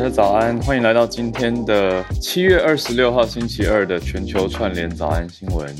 [0.00, 5.76] 大家早安，欢迎来到今天的七月二十六号星期二的全球串联早安新闻。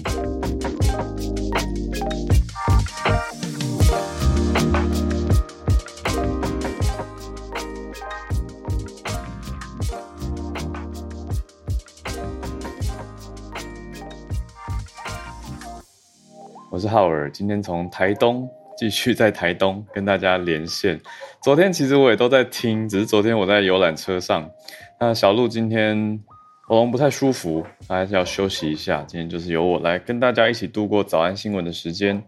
[16.71, 21.01] 我是浩尔，今天从台东继续在台东跟大家连线。
[21.43, 24.51] 昨天其实我也都在听，只是昨天我在游览车上。
[24.99, 26.23] 那小鹿今天
[26.67, 29.03] 喉咙不太舒服，还是要休息一下。
[29.09, 32.23] 今天就是由我来跟大家一起度过早安新闻的时间。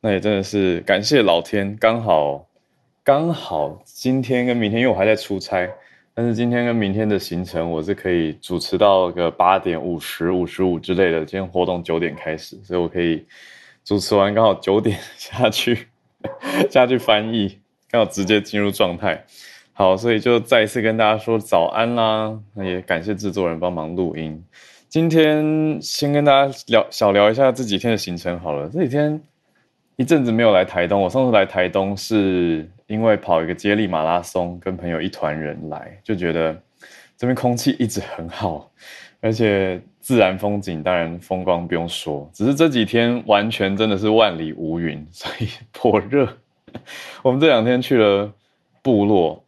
[0.00, 2.46] 那也真的是感谢老天，刚好
[3.02, 5.68] 刚好今天跟明天，因为我还在出差，
[6.14, 11.18] 但是今天跟明天的行程我是可以主持到个八点五十五十五之类的。
[11.24, 13.26] 今天活动九点开始，所以我可以。
[13.84, 15.88] 主持完刚好九点下去
[16.70, 17.58] 下去翻译，
[17.94, 19.24] 要直接进入状态。
[19.72, 22.38] 好，所以就再一次跟大家说早安啦。
[22.54, 24.44] 那也感谢制作人帮忙录音。
[24.88, 28.68] 今天先跟大家聊小聊一下这几天的行程好了。
[28.68, 29.20] 这几天
[29.96, 36.52] 一阵子没有来台东，我上次来台东是因为跑一个接力马拉松，跟朋友一团人来，就觉得
[37.16, 38.70] 这边空气一直很好，
[39.20, 39.80] 而且。
[40.04, 46.28] 自然风景当然风光不用说，只是这几天完全真的是万里无云，所以 颇热。
[47.22, 48.32] 我们这两天去了
[48.82, 49.44] 部落，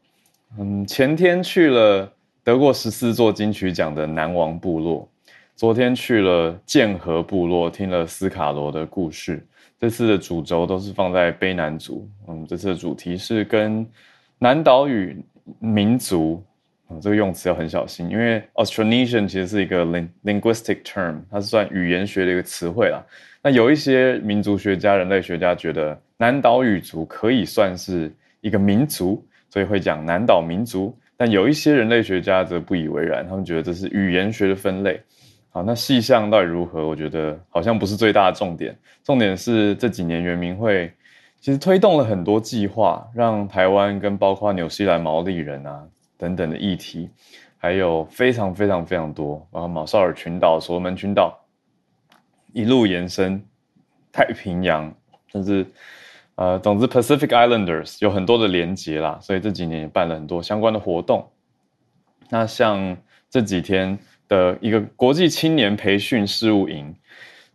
[0.58, 2.10] 嗯，前天去了
[2.42, 5.08] 得过十四座金曲奖的南王部落，
[5.55, 9.46] 昨天去了剑河部落，听了斯卡罗的故事。
[9.78, 13.86] 这次的主轴都是放在卑南族，嗯，这次的主题是跟
[14.38, 15.22] 南岛语
[15.58, 16.42] 民族。
[16.89, 19.84] 啊，这个用词要很小心，因为 Austronesian 其实是一个
[20.25, 23.05] linguistic term，它是算语言学的一个词汇啦。
[23.42, 30.96] 那有一些民族学家、人类学家觉得南岛语族可以算是一个民族，所以会讲南岛民族。
[31.17, 35.01] 但有一些人类学家则不以为然，他们觉得这是语言学的分类。
[35.51, 36.86] 好，那细项到底如何？
[36.86, 40.92] 我觉得好像不是最大的重点，重点是这几年原民会
[41.41, 45.83] 其实推动了很多计划，让台湾跟包括纽西兰毛利人啊。
[46.18, 47.10] 等等的议题，
[47.58, 51.38] 还有非常非常非常多，然后马绍尔群岛、所罗门群岛
[52.52, 53.44] 一路延伸，
[54.12, 54.94] 太平洋，
[55.27, 55.66] 甚至
[56.36, 61.28] 呃，总之 Pacific Islanders 有很多的连接啦，所以这几年也办了很多相关的活动。
[62.28, 62.96] 那像
[63.30, 63.98] 这几天
[64.28, 66.94] 的一个国际青年培训事务营，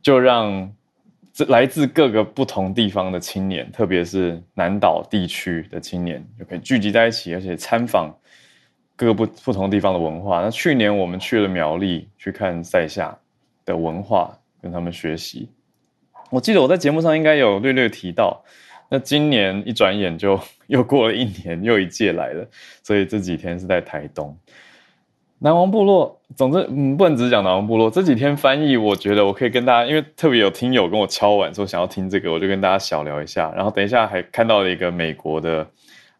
[0.01, 0.71] 就让
[1.33, 8.15] 这来自各个不同地方的青年，特别是南岛地区的青年，就可以聚集在一起，而且参访。
[9.01, 10.41] 各个不不同地方的文化。
[10.41, 13.17] 那去年我们去了苗栗，去看塞夏
[13.65, 14.29] 的文化，
[14.61, 15.49] 跟他们学习。
[16.29, 18.43] 我记得我在节目上应该有略略提到。
[18.89, 22.47] 那今年一转眼就 又过了一年，又一届来了。
[22.83, 24.37] 所以这几天是在台东
[25.39, 26.21] 南王部落。
[26.35, 27.89] 总之，嗯，不能只讲南王部落。
[27.89, 33.51] 这几天翻译，我觉得我可以跟大家，因为特别有听友跟我敲碗说想要听这个，我就跟大家小聊一下。
[33.55, 35.67] 然后等一下还看到了一个美国的。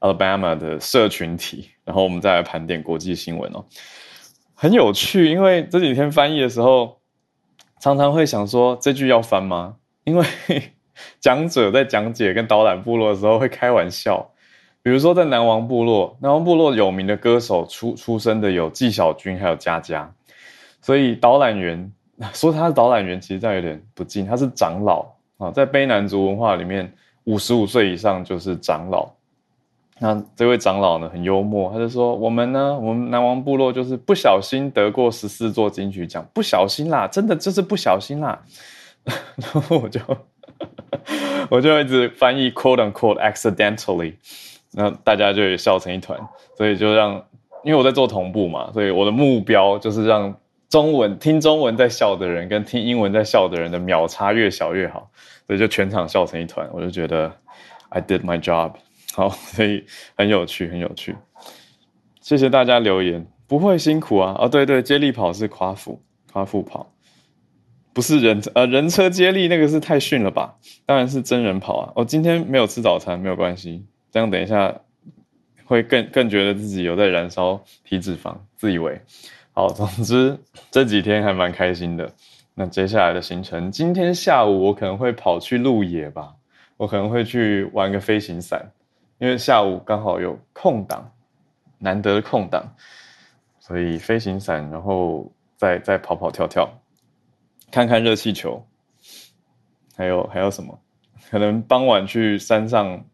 [0.02, 3.64] Alabama 的社群体，然后我们再来盘点国际新闻哦，
[4.56, 5.30] 很有趣。
[5.30, 6.98] 因为这几天翻译的时候，
[7.80, 9.76] 常常会想说这句要翻吗？
[10.04, 10.26] 因为
[11.22, 14.32] 讲者在讲解跟导览部落的时候会开玩笑，
[14.82, 20.12] 比如说在南王部落，南王部落有名的歌手出出生的有纪晓君还有佳佳，
[20.82, 21.92] 所以导览员
[22.34, 25.06] 说他是导览员，其实这样有点不敬，他是长老
[25.38, 26.92] 啊，在卑南族文化里面，
[27.26, 29.08] 五十五岁以上就是长老。
[30.04, 38.42] 那这位长老呢很幽默，他就说：“我们呢，我们南王部落就是不小心得过十四座金曲奖，不小心啦，真的就是不小心啦。
[39.38, 40.02] ”然后我就
[41.50, 44.16] 我就一直翻译 “quote and quote accidentally”，
[44.72, 46.20] 那大家就也笑成一团。
[46.58, 47.24] 所以就让，
[47.64, 50.36] 因为我在做同步嘛，所以我的目标就是让
[50.68, 55.12] 中文听中文在笑的人跟听英文在笑的人的秒差越小越好。
[55.46, 57.32] 所以就全场笑成一团，我就觉得
[57.90, 58.72] I did my job。
[59.14, 59.86] 好，所以
[60.16, 61.16] 很有趣，很有趣。
[62.22, 64.36] 谢谢大家留言，不会辛苦啊。
[64.40, 66.94] 哦，对对，接力跑是夸父，夸父跑，
[67.92, 70.56] 不是人呃人车接力那个是太逊了吧？
[70.86, 71.92] 当然是真人跑啊。
[71.96, 74.80] 我今天没有吃早餐，没有关系，这样等一下
[75.66, 79.02] 会更更觉得自己有在燃烧体脂肪，自以为。
[79.52, 80.38] 好，总之
[80.70, 82.14] 这几天还蛮开心的。
[82.54, 86.36] 那接下来的行程，今天下午我可能会跑去露野吧，
[86.78, 88.72] 我可能会去玩个飞行伞。
[89.22, 91.12] 因为下午刚好有空档，
[91.78, 92.74] 难得的空档，
[93.60, 96.68] 所以飞行伞，然后再再跑跑跳跳，
[97.70, 98.66] 看看热气球，
[99.96, 100.80] 还有还有什么？
[101.30, 103.06] 可能傍晚去山上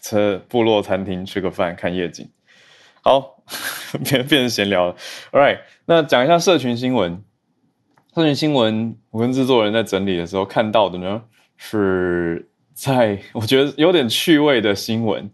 [0.00, 2.28] 车部落餐厅吃个饭，看夜景。
[3.00, 3.36] 好，
[4.02, 4.96] 变变成闲聊了。
[5.30, 7.22] All right，那讲一下社群新闻。
[8.16, 11.22] 社群新闻，我跟制作人在整理的时候看到的呢，
[11.56, 15.30] 是在我觉得有点趣味的新闻，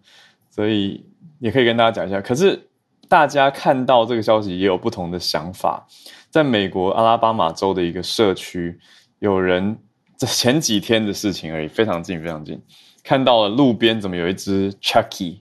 [0.51, 1.05] 所以
[1.39, 2.21] 也可以跟大家讲一下。
[2.21, 2.69] 可是
[3.09, 5.87] 大家看到这个消息也有不同的想法。
[6.31, 8.79] 在美国阿拉巴马州的一个社区，
[9.19, 9.79] 有人
[10.19, 12.61] 这前几天的事情而已，非常近，非常近，
[13.03, 15.39] 看到了路边怎么有一只 Chucky，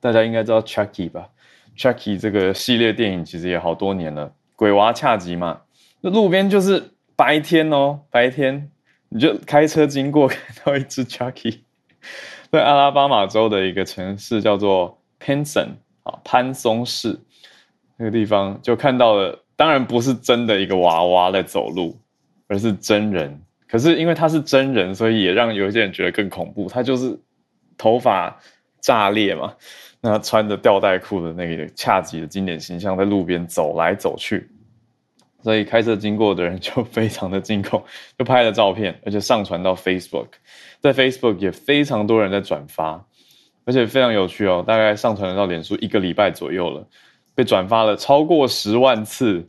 [0.00, 1.28] 大家应该知道 Chucky 吧
[1.76, 5.60] ？Chucky 这个系列电影其实也好多年了，鬼娃恰吉嘛。
[6.00, 8.70] 那路边就是白天哦，白天
[9.10, 11.58] 你就开车经过，看到一只 Chucky，
[12.50, 15.70] 在阿拉巴马州的一个城市叫做 Pinson
[16.04, 17.18] 啊，潘松市
[17.96, 21.98] 那个地方就看到了，当然不是真的一个娃娃在走路，
[22.46, 23.38] 而是真人。
[23.68, 26.68] 可是因为他是真人，所以也让有些人觉得更恐怖。
[26.68, 27.18] 他就是
[27.76, 28.36] 头发
[28.80, 29.54] 炸裂嘛，
[30.00, 34.48] 那穿着吊带裤的那个恰吉的经典形象，在路边走来走去。
[35.42, 37.82] 所以开车经过的人就非常的惊恐，
[38.18, 40.28] 就拍了照片，而且上传到 Facebook，
[40.80, 43.04] 在 Facebook 也非常多人在转发，
[43.64, 46.86] 而且非常有趣哦，大概上传到脸书一个礼拜左右了，
[47.34, 49.48] 被转发了超过十万次，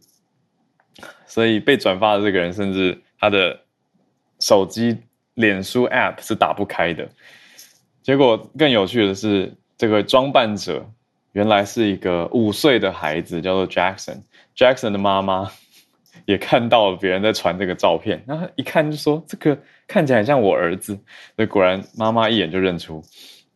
[1.26, 3.60] 所以被转发的这个人甚至他的
[4.40, 4.98] 手机
[5.34, 7.10] 脸书 App 是打不开的。
[8.02, 10.86] 结果更有趣的是，这个装扮者
[11.34, 15.52] 原来是一个五岁的孩子，叫做 Jackson，Jackson 的妈妈。
[16.26, 20.94] 也看到了别人在传这个照片，然后一看就说这个看起来像我儿子，
[21.36, 23.02] 所以果然妈妈一眼就认出，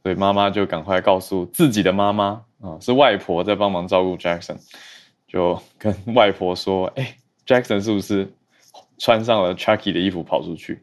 [0.03, 4.57] 所以妈妈就赶快告诉自己的妈妈啊，是外婆在帮忙照顾 Jackson，
[5.27, 7.15] 就跟外婆说，哎
[7.45, 8.31] ，Jackson 是不是
[8.97, 10.81] 穿上了 Chucky 的衣服跑出去？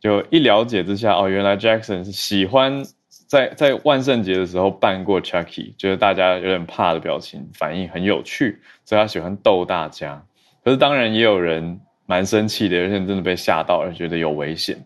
[0.00, 2.84] 就一了解之下，哦，原来 Jackson 是喜欢
[3.28, 10.24] 在在万圣节的时候扮过 Chucky，觉得大家有点怕的表情反应很有趣，所以他喜欢逗大家。
[10.64, 14.84] 可是当然也有人蛮生气的，有些人真的被吓到，而觉得有危险，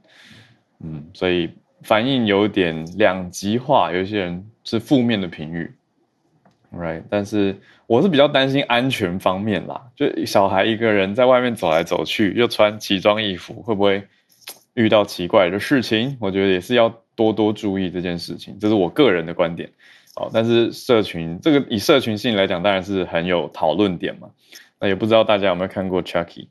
[0.80, 1.50] 嗯，所以
[1.82, 3.92] 反应有点两极化。
[3.92, 5.70] 有些人是负面的评语
[6.72, 7.02] ，right？
[7.10, 14.02] 但是我是比较担心安全方面啦，就小孩一个人在外面走来走去，又穿奇装异服，会不会
[14.74, 16.16] 遇到奇怪的事情？
[16.20, 19.70] 我觉得也是要多多注意这件事情，这是我个人的观点。
[20.16, 24.28] 哦，但是社群这个以社群性来讲，当然是很有讨论点嘛。
[24.78, 26.48] 那也不知道大家有没有看过 Chucky，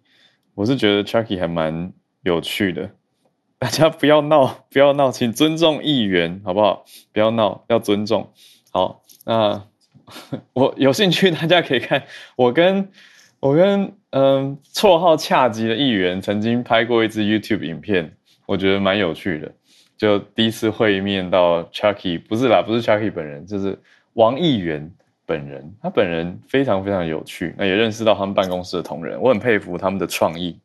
[0.56, 1.94] 我是觉得 Chucky 还蛮
[2.24, 2.90] 有趣的。
[3.60, 6.86] 大家不要闹，不要闹，请尊重议员，好不好？
[7.14, 8.32] 不要闹，要尊重。
[8.72, 9.68] 好，那
[10.54, 12.04] 我有兴趣，大家可以看
[12.36, 12.90] 我跟
[13.40, 19.52] 我跟嗯绰号恰吉的议员曾经拍过一支 YouTube 影片，我觉得蛮有趣的。
[19.98, 23.80] 就第一次会面到 Chucky，不是啦，不是 Chucky 本人，就是
[24.14, 24.92] 王议员。
[25.26, 30.60] 本人他本人非常非常有趣，那也认识到他们办公室的同仁，我很佩服他们的创意，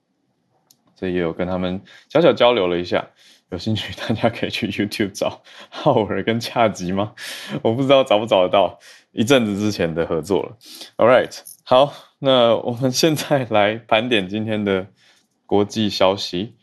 [0.95, 3.09] 所以也有跟他们小小交流了一下。
[3.51, 7.15] 有兴趣大家可以去 YouTube 找 浩尔跟恰吉吗？
[7.62, 8.79] 我不知道找不找得到，
[9.12, 10.57] 一阵子之前的合作了。
[10.99, 14.87] All right，好，那我们现在来盘点今天的
[15.47, 16.55] 国际消息。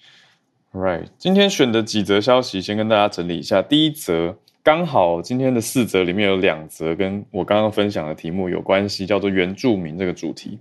[0.71, 3.61] All right，今天选的几则消息，先跟大家整理一下。
[3.61, 4.37] 第一则。
[4.67, 10.59] 刚好今天的四则里面有两则跟我刚刚分享的题目有关系，叫做原住民这个主题。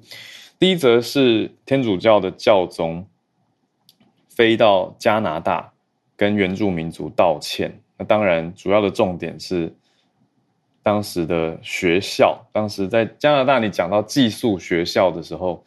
[0.61, 3.05] 第一则是天主教的教宗
[4.29, 5.73] 飞到加拿大
[6.17, 7.81] 跟原住民族道歉。
[7.99, 9.75] 那当然主要的重点是
[10.85, 15.65] 当时的学校，当时在加拿大你讲到寄宿学校的时候，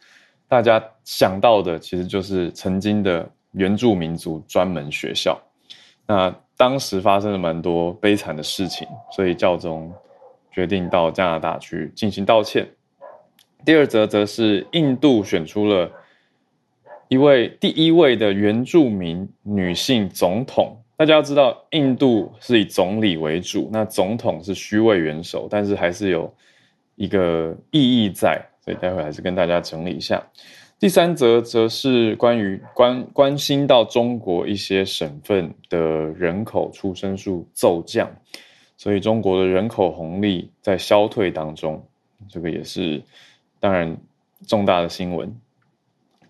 [0.48, 5.38] 大家想到的其实就是曾经的原住民族专门学校。
[6.06, 9.90] 那当时发生了蛮多悲惨的事情，所以教宗
[10.52, 12.68] 决定到加拿大去进行道歉。
[13.64, 15.90] 第二则则是印度选出了
[17.08, 20.76] 一位第一位的原住民女性总统。
[20.98, 26.30] 大家要知道，印度是以总理为主，那总统是虚位元首，但是还是有
[26.94, 30.22] 一个意义在，所以待会还是跟大家整理一下。
[30.80, 38.10] 第三则则是关于关关心到中国一些省份的人口出生数骤降，
[38.78, 41.86] 所以中国的人口红利在消退当中，
[42.30, 43.02] 这个也是
[43.58, 43.94] 当然
[44.46, 45.38] 重大的新闻。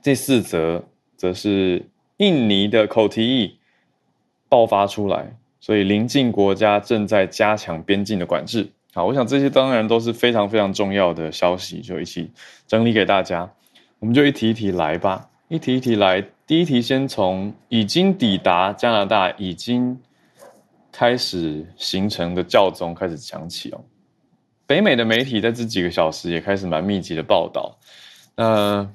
[0.03, 0.85] 第四则
[1.17, 3.57] 则是印尼的口蹄疫
[4.49, 8.69] 爆发出来，所以邻近国家正在加强边境的管制。
[8.93, 12.33] 好，我想这些当然都是非常非常重要的消息，就一起
[12.67, 13.49] 整理给大家。
[14.01, 16.25] 我们就一题一题来吧，一题一题来。
[16.47, 20.01] 第一题先从已经抵达加拿大、已经
[20.91, 23.81] 开始行程的教宗开始讲起哦。
[24.67, 27.77] 北美的媒体在这几个小时也开始蛮密集的报道。
[28.35, 28.89] 那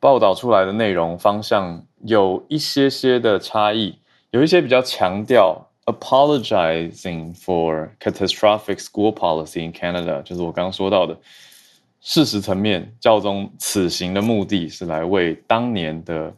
[0.00, 3.96] 报道出来的内容方向有一些些的差异，
[4.32, 11.16] 有一些比较强调 apologizing for catastrophic school policy in Canada，就是我刚刚说到的
[12.00, 16.32] 事实层面，教宗此行的目的是来为当年的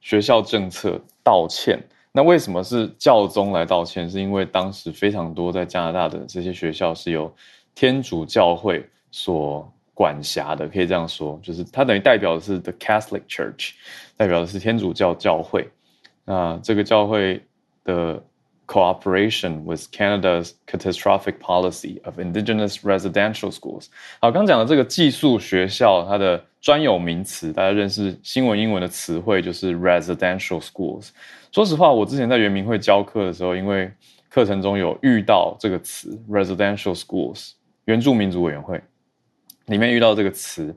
[0.00, 1.78] 学校政策道歉。
[2.12, 4.08] 那为什么是教宗来道歉？
[4.08, 7.34] 是因为当时非常多在加拿大的这些学校是由
[7.74, 13.72] 天主教会所管辖的，可以这样说，就是它等于代表的是 the Catholic Church，
[14.16, 15.68] 代表的是天主教教会。
[16.24, 17.42] 那这个教会
[17.84, 18.22] 的
[18.67, 23.87] cooperation with Canada's catastrophic policy of Indigenous residential schools。
[24.21, 31.09] 好，刚讲的这个寄宿学校，它的专有名词，大家认识新闻英文的词汇就是 residential schools。
[31.51, 33.91] 说实话，我之前在圆明会教课的时候，因为
[34.29, 37.51] 课程中有遇到这个词 “residential schools”（
[37.83, 38.79] 原住民族委员会），
[39.65, 40.73] 里面遇到这个词，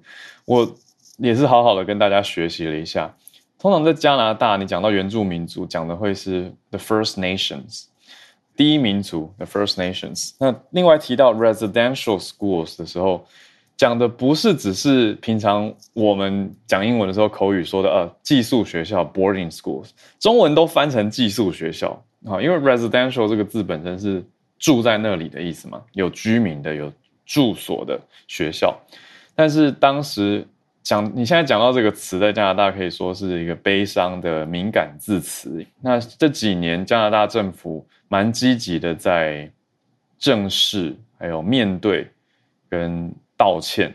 [0.46, 0.75] 我
[1.18, 3.14] 也是好好的跟大家学习了一下。
[3.59, 7.83] 通常在加拿大，你讲到原住民族，讲的会是 “the First Nations”（
[8.55, 10.31] 第一民族 ）（the First Nations）。
[10.39, 13.25] 那另外提到 “residential schools” 的时候，
[13.75, 19.89] 讲的不是只是平常我们讲英文的时候口语说的呃寄宿学校 boarding schools，
[20.19, 24.23] 中文都翻成寄宿学校啊，因为 residential 这个字本身是
[24.57, 26.89] 住在那里的意思嘛，有居民的有
[27.25, 28.77] 住所的学校。
[29.35, 30.47] 但是当时
[30.89, 35.63] 讲你现在讲到这个词，在加拿大可以说是一个悲伤的敏感字词。
[35.81, 39.51] 那这几年加拿大政府蛮积极的在
[40.17, 42.10] 正视还有面对
[42.67, 43.13] 跟。
[43.39, 43.93] 道歉，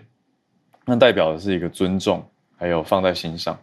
[0.87, 3.55] 那代表的是一个尊重，还有放在心上。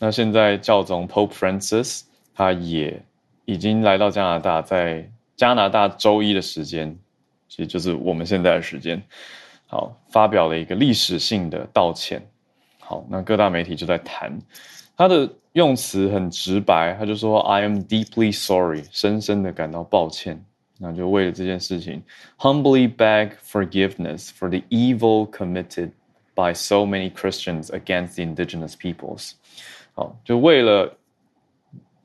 [0.00, 3.02] 那现在教宗 Pope Francis 他也
[3.44, 6.98] 已经来到加拿大，在加拿大周一的时间，
[7.50, 9.02] 其实就是我们现在的时间，
[9.66, 12.26] 好发表了一个历史性的道歉。
[12.88, 14.38] 好，那各大媒体就在谈
[14.96, 20.40] 他的用词很直白，他就说 I am deeply sorry，深深的感到抱歉。
[20.78, 22.00] 那就为了这件事情
[22.38, 25.90] ，humbly beg forgiveness for the evil committed
[26.36, 29.32] by so many Christians against the indigenous peoples。
[29.94, 30.96] 好，就为了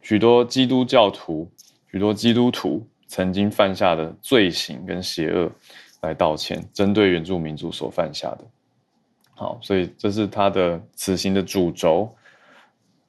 [0.02, 1.48] 许多基督教徒、
[1.92, 5.52] 许多基督徒曾经犯下的罪行跟邪恶
[6.02, 8.40] 来道歉，针对原住民族所犯下的。
[9.42, 12.08] 好，所以这是他的此行的主轴。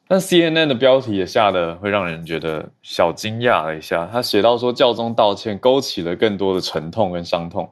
[0.08, 4.08] 但 CNN 的标题也下的会让人觉得小惊讶了一下。
[4.10, 7.70] 他写到说教宗道歉勾起了更多的沉痛跟伤痛，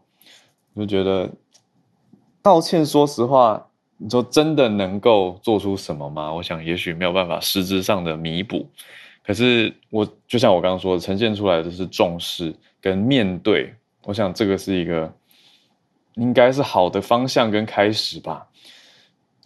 [0.77, 1.31] 就觉得
[2.43, 6.31] 道歉，说实话，你说真的能够做出什么吗？
[6.31, 8.69] 我想也许没有办法实质上的弥补。
[9.25, 13.75] 可是我就像我刚刚说的，呈现出来的是重视跟面对。
[14.05, 15.11] 我想这个是一个
[16.21, 18.47] 应该是好的方向跟开始吧。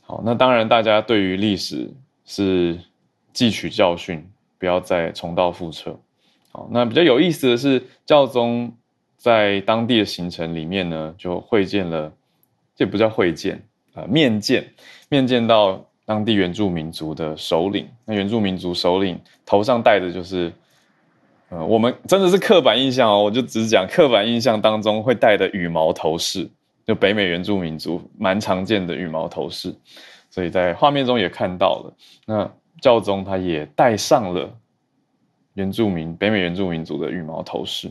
[0.03, 1.89] 好，那当然大家对于历史。
[2.27, 2.81] 是
[3.35, 4.27] 汲取教训，
[4.59, 6.01] 不要再重蹈覆辙。
[6.51, 8.75] 好，那比较有意思的是，教宗
[9.19, 12.11] 在当地的行程里面呢，就会见了，
[12.75, 13.63] 这不叫会见
[13.93, 14.73] 啊，面见，
[15.11, 17.87] 面见到当地原住民族的首领。
[18.07, 20.51] 那原住民族首领头上戴的就是，
[21.51, 26.49] 呃，我们真的是刻板印象哦，我就只讲刻板印象当中会戴的羽毛头饰，
[26.87, 29.75] 就北美原住民族蛮常见的羽毛头饰。
[30.31, 32.51] 所以在画面中也看到了，那
[32.81, 34.53] 教宗他也戴上了
[35.55, 37.89] 原住民北美原住民族的羽毛头饰，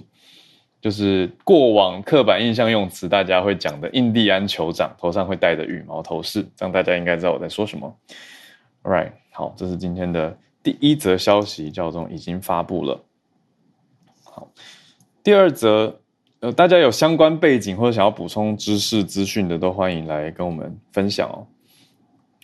[0.81, 7.97] 就是过往刻板印象用词大家会讲的印第安酋长头上会戴的羽毛头饰，这样大家应该知道我在说什么。
[8.83, 13.01] Right，好，这是今天的第一则消息，教宗已经发布了。
[14.25, 14.51] 好，
[15.23, 16.01] 第二则，
[16.43, 21.47] 呃，大家有相关背景或者想要补充知识资讯的，都欢迎来跟我们分享哦。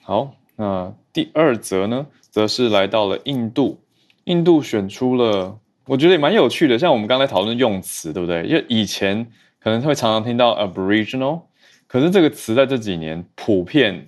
[0.01, 3.77] 好，那第二则呢，则是来到了印度。
[4.23, 6.79] 印度选出了，我觉得也蛮有趣的。
[6.79, 8.45] 像我们刚才讨论用词，对不对？
[8.45, 9.29] 因为以前
[9.59, 11.41] 可能会常常听到 Aboriginal，
[11.85, 14.05] 可是这个词在这几年普遍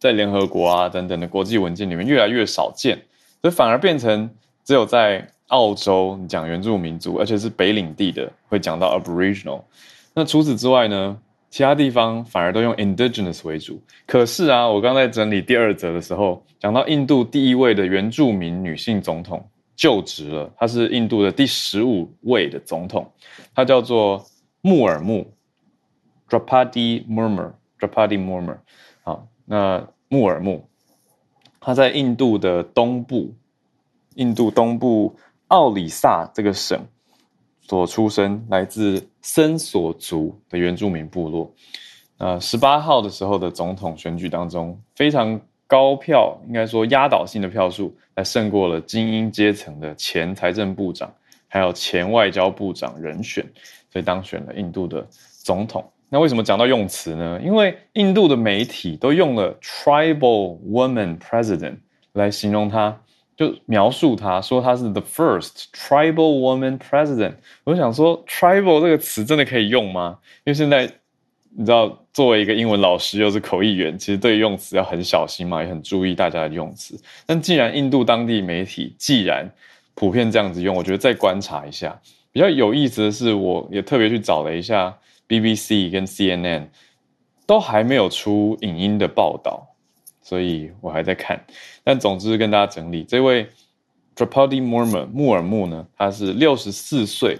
[0.00, 2.96] 在联合国啊等等的国际文件里面越来越少见，
[3.40, 4.28] 所以反而变成
[4.64, 9.62] 只有在澳洲讲原住民族，而且是北领地的会讲到 Aboriginal。
[10.14, 11.18] 那除此之外呢？
[11.50, 23.10] 其他地方反而都用 indigenous 为主，可是啊，我刚在整理第二则的时候，讲到印度第一位的原住民女性总统就职了，她是印度的第十五位的总统，
[23.54, 24.22] 她叫做
[24.60, 25.32] 穆尔穆
[26.28, 28.58] （Drapadi Murmur，Drapadi Murmur。
[29.02, 30.68] 好，那穆尔穆，
[31.60, 33.34] 她在印度的东部，
[34.16, 35.16] 印度东部
[35.48, 36.80] 奥里萨这个省。
[37.60, 41.52] 所出生来自森索族的原住民部落，
[42.16, 51.12] 呃十八号的时候的总统选举当中，非常高票，应该说压倒性的票数，来胜过了精英阶层的前财政部长，
[51.46, 53.44] 还有前外交部长人选，
[53.92, 55.06] 所以当选了印度的
[55.42, 55.84] 总统。
[56.08, 57.38] 那为什么讲到用词呢？
[57.44, 61.76] 因为印度的媒体都用了 “tribal woman president”
[62.14, 62.98] 来形容他，
[63.38, 67.34] 就描述他说他是 the first tribal woman president。
[67.62, 70.18] 我想说，tribal 这个词真的可以用吗？
[70.44, 70.92] 因为现在
[71.56, 77.00] 你知道，作为一个英文老师又是口译员，其实对用词要很小心嘛，也很注意大家的用词。
[77.26, 79.48] 但既然印度当地媒体既然
[79.94, 81.98] 普遍这样子用，我觉得再观察一下。
[82.32, 84.98] 比较有意思的是，我也特别去找了一下。
[85.28, 86.68] BBC 跟 CNN
[87.46, 89.76] 都还没有出影音的报道，
[90.28, 91.42] 所以我还在看。
[91.82, 93.48] 但总之跟大家整理，这位
[94.14, 97.38] Draupadi Murmu 穆尔穆呢，她是六十四岁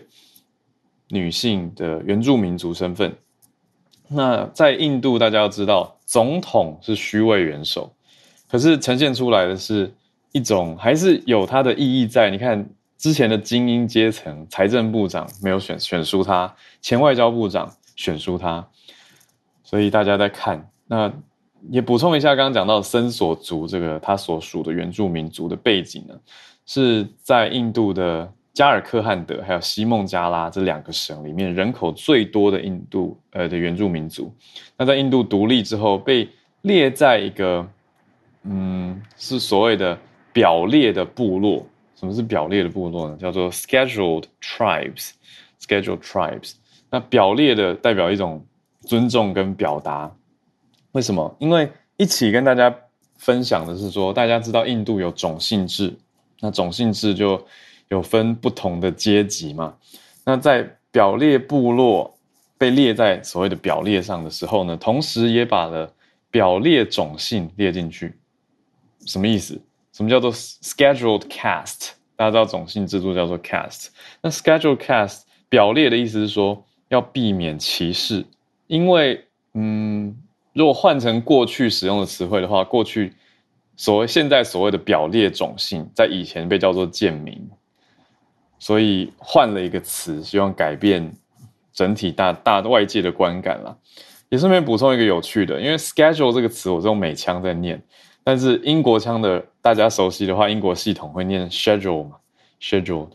[1.08, 3.14] 女性的原住民族身份。
[4.08, 7.92] 那在印度，大家要知道，总统是虚位元首，
[8.48, 9.92] 可是呈现出来的是
[10.32, 12.30] 一种还是有它的意义在。
[12.30, 17.70] 你看之前的精英阶层，财政部长没有选选输他，前外交部长。
[17.98, 18.68] 选输他，
[19.64, 20.70] 所以大家在看。
[20.86, 21.12] 那
[21.70, 26.14] 也补充一下，刚刚讲到森索族这个他所属的原住民族的背景呢，
[26.66, 34.32] 是在印度的加尔克汗德还有西孟加拉这两个省里面人口最多的印度呃的原住民族。
[34.76, 36.28] 那在印度独立之后，被
[36.62, 37.66] 列在一个
[38.44, 39.98] 嗯是所谓的
[40.32, 41.64] 表列的部落。
[41.94, 43.16] 什么是表列的部落呢？
[43.16, 45.10] 叫做 scheduled tribes。
[45.60, 46.52] scheduled tribes。
[46.88, 48.44] 那表列的代表一种
[48.82, 50.10] 尊重跟表达，
[50.98, 51.32] 为什么？
[51.38, 52.76] 因为一起跟大家
[53.18, 55.96] 分享的是说，大家知道印度有种姓制，
[56.40, 57.40] 那种姓制就
[57.86, 59.76] 有分不同的阶级嘛。
[60.24, 62.18] 那在表列部落
[62.58, 65.94] 被列在所谓的表列上的时候呢，同时也把了
[66.32, 68.12] 表列种姓列进去。
[69.06, 69.56] 什么意思？
[69.92, 71.90] 什么叫做 scheduled cast？
[72.16, 73.86] 大家知道种姓制度叫做 cast，。
[74.20, 76.64] 那 scheduled cast 表列的意思是说。
[76.90, 78.24] 要避免歧视，
[78.66, 80.16] 因为，嗯，
[80.58, 83.14] 如果换成过去使用的词汇的话，过去
[83.76, 87.48] 所谓现在所谓的表列种姓，在以前被叫做贱民，
[88.58, 91.14] 所以换了一个词，希望改变
[91.72, 93.78] 整体大大外界的观感了。
[94.30, 97.80] 也顺便补充一个有趣的，因为 schedule 这个词我是用美腔在念，
[98.24, 102.16] 但是英国腔的大家熟悉的话，英国系统会念 schedule 嘛
[102.60, 103.06] ，schedule。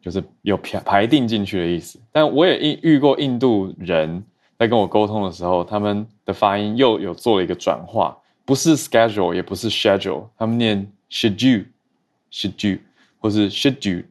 [0.00, 4.22] 就是有排排定进去的意思，但我也遇遇过印度人
[4.58, 12.78] 在跟我沟通的时候，他们的发音又有做了一个转化，不是 schedule 也不是 schedule，他们念 should you，should
[13.18, 14.04] 或是 should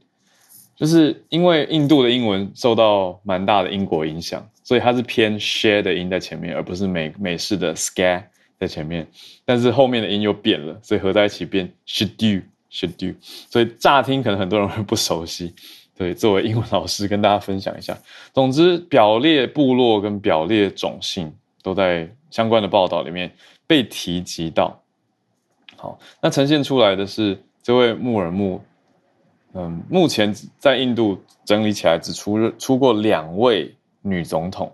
[0.76, 8.22] 就是因为印度的英文受到蛮大的英国影响，所以它是偏 share 的音在前面，而不是美美式的 ska
[8.60, 9.08] 在前面，
[9.46, 13.16] 但是后面的音又变了，所以合在一起变 should you，should
[13.50, 15.54] 所以乍听可能很多人会不熟悉。
[15.98, 17.98] 对，作为英文老师跟大家分享一下。
[18.34, 23.32] 总之，表列部落跟表列种姓都在相关的报道里面
[23.66, 24.78] 被提及到。
[25.78, 28.62] 好，那呈现出来的是这位穆尔穆，
[29.54, 34.70] 嗯，目前在印度整理起来只出出过两位女总统。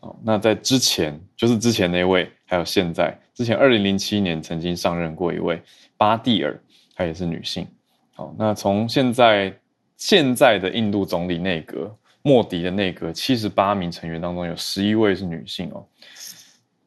[0.00, 5.62] 哦，那在之前就是之前那位，还有现在，之前二零零七年曾经上任过一位
[5.96, 6.60] 巴蒂尔，
[6.96, 7.64] 她也是女性。
[8.12, 9.56] 好，那从现在。
[9.98, 15.84] 现在的印度总理内阁，莫迪的内阁七十八名成员当中有十一位是女性哦。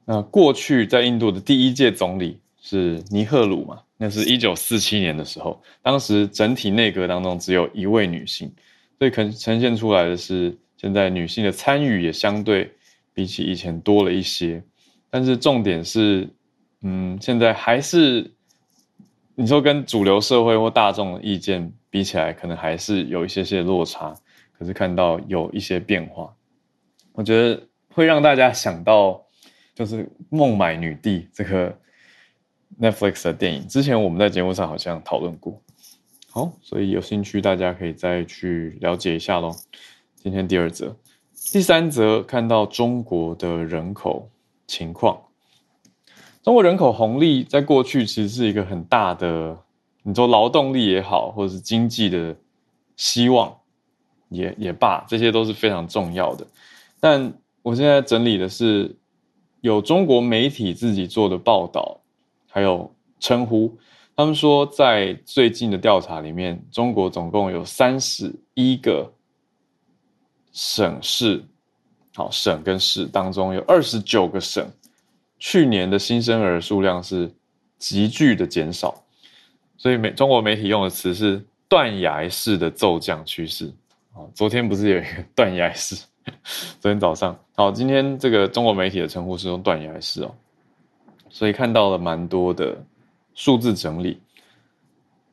[0.06, 3.82] 那过去在印度的第一届总理是尼赫鲁嘛？
[3.98, 8.50] 那是一九四七年的时候，当时整体内阁当中只有一位女性，
[8.98, 12.72] 所以可呈现出来的是现在女性的参与也相对
[13.14, 14.64] 比起以前多了一些。
[15.10, 16.30] 但是重点是，
[16.82, 18.32] 嗯，现在还是
[19.36, 21.74] 你说跟主流社会或大众的意见。
[21.92, 24.16] 比起来，可能还是有一些些落差，
[24.58, 26.34] 可是看到有一些变化，
[27.12, 27.62] 我觉得
[27.94, 29.22] 会让大家想到，
[29.76, 31.78] 就是《孟买女帝》这个
[32.80, 33.68] Netflix 的电影。
[33.68, 35.62] 之前我们在节目上好像讨论过，
[36.30, 39.54] 好，所以有兴趣大家可以再去了解一下喽。
[40.16, 40.96] 今天第二则，
[41.52, 44.30] 第三则看到中国的人口
[44.66, 45.22] 情况，
[46.42, 49.58] 中国人口红利在过去其实是一个很大的。
[50.04, 52.36] 你说劳动力也好，或者是经济的
[52.96, 53.56] 希望
[54.30, 56.48] 也也罢，这些都是非常重要的。
[57.00, 58.96] 但我现在整理的是
[59.62, 62.00] 有中国媒体自己做的报道，
[62.50, 63.78] 还有称呼，
[64.16, 69.14] 他们说在最近的调查里面，中国总共有三十一个
[70.52, 71.44] 省市，
[72.16, 74.68] 好，省跟市当中有二十九个省，
[75.38, 77.32] 去年的新生儿数量是
[77.78, 79.04] 急剧的减少，
[79.82, 83.66] 所以美中国媒体用的词是断崖式的骤降趋势。
[84.14, 85.96] 哦，昨天不是有一个断崖式？
[86.80, 90.36] 昨天早上，好，今天这个中国媒体的称呼是用断崖式哦，
[91.32, 92.78] 所以看到了蛮多的
[93.34, 94.22] 数字整理。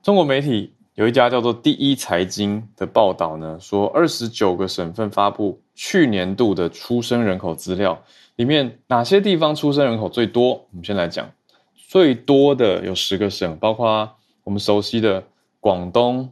[0.02, 8.02] 中国媒体有一家叫做第一财经的报道呢，说二十九个省份发布去年度的出生人口资料，
[8.36, 10.52] 里面哪些地方出生人口最多？
[10.52, 11.30] 我们先来讲，
[11.76, 14.10] 最多的有十个省，包括
[14.48, 15.22] 我们熟悉的
[15.60, 16.26] 广东。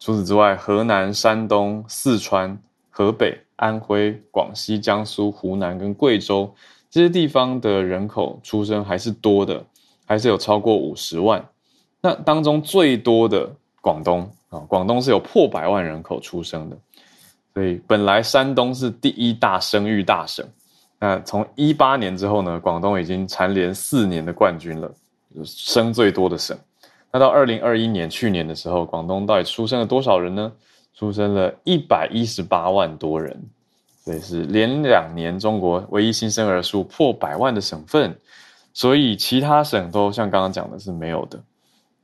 [0.00, 2.58] 除此之外，河南、山东、四川、
[2.90, 6.52] 河北、安徽、广西、江苏、湖南跟贵州
[6.90, 9.64] 这些地方的人口出生还是多的，
[10.04, 11.48] 还是有超过五十万。
[12.00, 16.76] 那当中最多的广东啊，广东是有破百万人口出生的。
[17.54, 20.44] 所以本来山东是第一大生育大省，
[20.98, 24.92] 那从一八年之后呢，广东已经蝉联四年的冠军了，
[25.44, 26.58] 生最多的省。
[27.16, 30.52] 那到二零二一年，去年的时候，广东到底出生了多少人呢？
[30.94, 33.42] 出生了一百一十八万多人，
[34.04, 38.14] 所以是连两年中国唯一新生儿数破百万的省份。
[38.74, 41.42] 所以其他省都像刚刚讲的是没有的。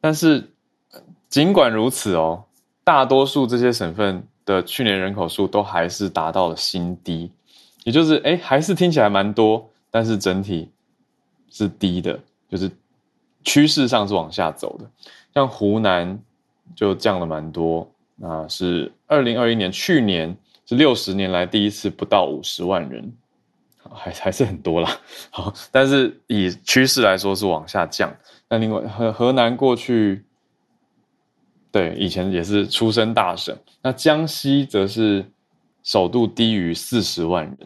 [0.00, 0.48] 但是
[1.28, 2.44] 尽管如此哦，
[2.82, 7.30] 大多数这些省份的去年人口数都还是达到了新低，
[7.84, 10.70] 也就是哎，还是听起来蛮多，但是整体
[11.50, 12.70] 是低的，就是。
[13.44, 14.90] 趋势上是往下走的，
[15.34, 16.18] 像湖南
[16.74, 23.12] 就降了蛮多，那是二零二一年去年是六十年来第一次不到五十万人，
[23.90, 25.00] 还还是很多啦。
[25.30, 28.14] 好，但是以趋势来说是往下降。
[28.48, 30.24] 那另外河河南过去
[31.70, 35.24] 对以前也是出生大省，那江西则是
[35.82, 37.58] 首度低于四十万人。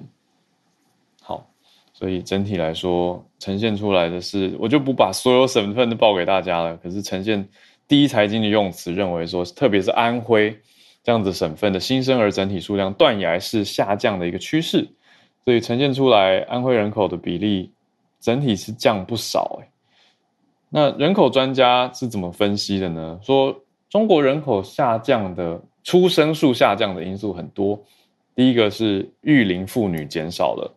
[1.98, 6.76] 所以整体来说，呈现出来的是，我就不把所有省份都报给大家了。
[6.76, 7.48] 可是呈现
[7.88, 10.54] 第一财经的用词，认为说，特别是安徽
[11.02, 14.86] 这样子省份的新生儿整体数量断崖式下降的一个趋势，
[15.42, 17.72] 所以呈现出来安徽人口的比例
[18.20, 19.68] 整体是降不少哎。
[20.68, 23.18] 那人口专家是怎么分析的呢？
[23.22, 27.82] 说中国人口下降的出生数下降的因素很多，
[28.34, 30.74] 第一个是育龄妇女减少了。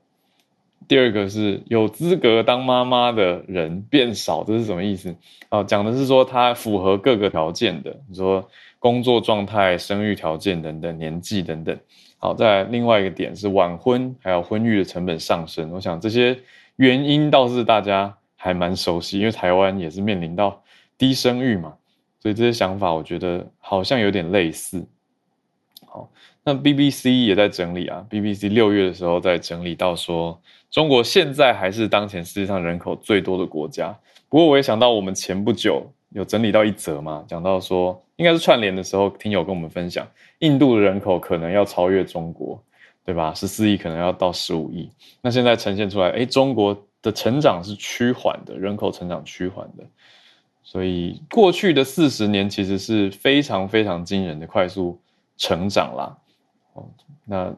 [0.90, 5.16] 第二个是有资格当妈妈的人变少，这是什么意思？
[5.50, 8.50] 哦，讲的是说他符合各个条件的，你说
[8.80, 11.78] 工作状态、生育条件等等、年纪等等。
[12.18, 15.70] 好，在另外一个点是晚婚，还有婚育的成本上升。
[15.72, 16.36] 我想这些
[16.78, 20.64] 原因倒是大家还蛮熟悉，因为台湾也是面临到
[20.98, 21.76] 低生育嘛，
[22.20, 24.84] 所以这些想法我觉得好像有点类似。
[25.86, 26.10] 好，
[26.50, 30.42] 那 BBC 也在整理啊，BBC 六月的时候在整理到说。
[30.72, 33.96] 中国现在还是当前世界上人口最多的国家。
[34.30, 40.08] 不过我也想到，我们前不久有整理到一则嘛，讲到说，应该是串联的时候，听友跟我们分享，
[40.40, 42.60] 印度的人口可能要超越中国，
[43.06, 43.32] 对吧？
[43.36, 44.90] 十四亿可能要到十五亿。
[45.22, 49.84] 那现在呈现出来，哎，中国的成长是趋缓的，人口成长趋缓的。
[50.64, 55.00] 所以过去的四十年其实是非常非常惊人的快速
[55.38, 56.18] 成长啦。
[57.26, 57.54] 那。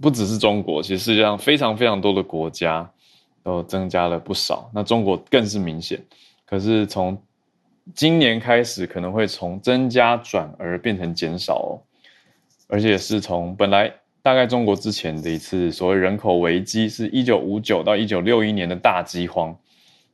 [0.00, 2.90] 不只是中国，其实世界上非常非常多的国家
[3.42, 4.70] 都增加了不少。
[4.72, 6.02] 那中国更是明显。
[6.46, 7.22] 可是从
[7.94, 11.72] 今年开始，可能会从增加转而变成减少哦。
[12.68, 13.92] 而且是从本来
[14.22, 19.54] 大概中国之前的一次所谓人口危机，是一九五九到一九六一年的大饥荒。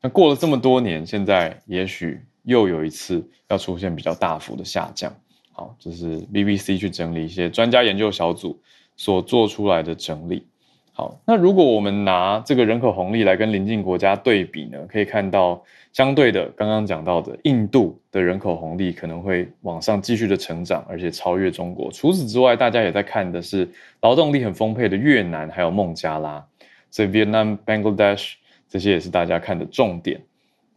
[0.00, 5.14] 那过了这么多年，现在也许又有一次要出现比较大幅的下降。
[5.52, 8.58] 好，这是 BBC 去整理一些专家研究小组。
[8.94, 10.44] 所做出来的整理，
[10.92, 15.60] 好，那如果我们拿这个人口红利来跟邻近国家对比呢，可以看到
[15.94, 21.90] 相对的，刚刚讲到的印度的人口红利可能会往上继续的成长，而且超越中国。
[21.90, 23.66] 除此之外，大家也在看的是
[24.02, 26.44] 劳动力很丰沛的越南，还有孟加拉，
[26.90, 28.34] 所以 Vietnam、Bangladesh
[28.68, 30.20] 这些也是大家看的重点。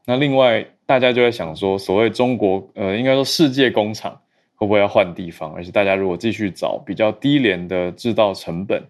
[0.05, 4.17] 那另外，大家就在想说，所谓中国，呃，应该说世界工厂。
[4.55, 5.53] 会不会要换地方？
[5.53, 8.81] 而且大家如果继续找比较低廉的制造成本，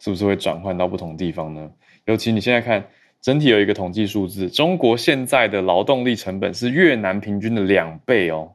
[0.00, 1.70] 是不是会转换到不同地方呢？
[2.04, 2.84] 尤其你现在看
[3.20, 8.52] 整体有一个统计数字，中国现在的劳动力成本是越南平均的两倍哦。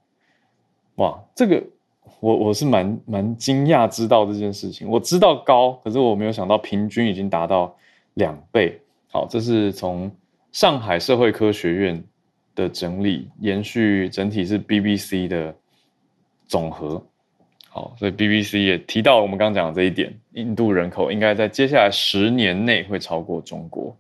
[0.95, 1.63] 哇，这个
[2.19, 4.88] 我我是蛮蛮惊讶知道这件事情。
[4.88, 7.74] 我知道高，可是我没有想到平均已经达到
[8.15, 8.80] 两倍。
[9.12, 10.12] 好，这是从
[10.52, 12.04] 上海社会科学院
[12.54, 15.56] 的整理，延续整体是 BBC 的。
[16.49, 17.01] 总和
[17.69, 23.95] 好，所以 BBC 也提到我们刚刚讲的这一点，印度人口应该在接下来十年内会超过中国。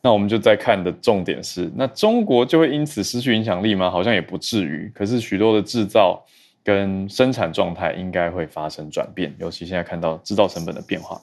[0.00, 3.90] 那我们就再看的重点是，那中国就会因此失去影响力吗？
[3.90, 4.90] 好像也不至于。
[4.94, 6.24] 可是许多的制造
[6.64, 11.20] 跟生产状态应该会发生转变，尤其现在看到制造成本的变化。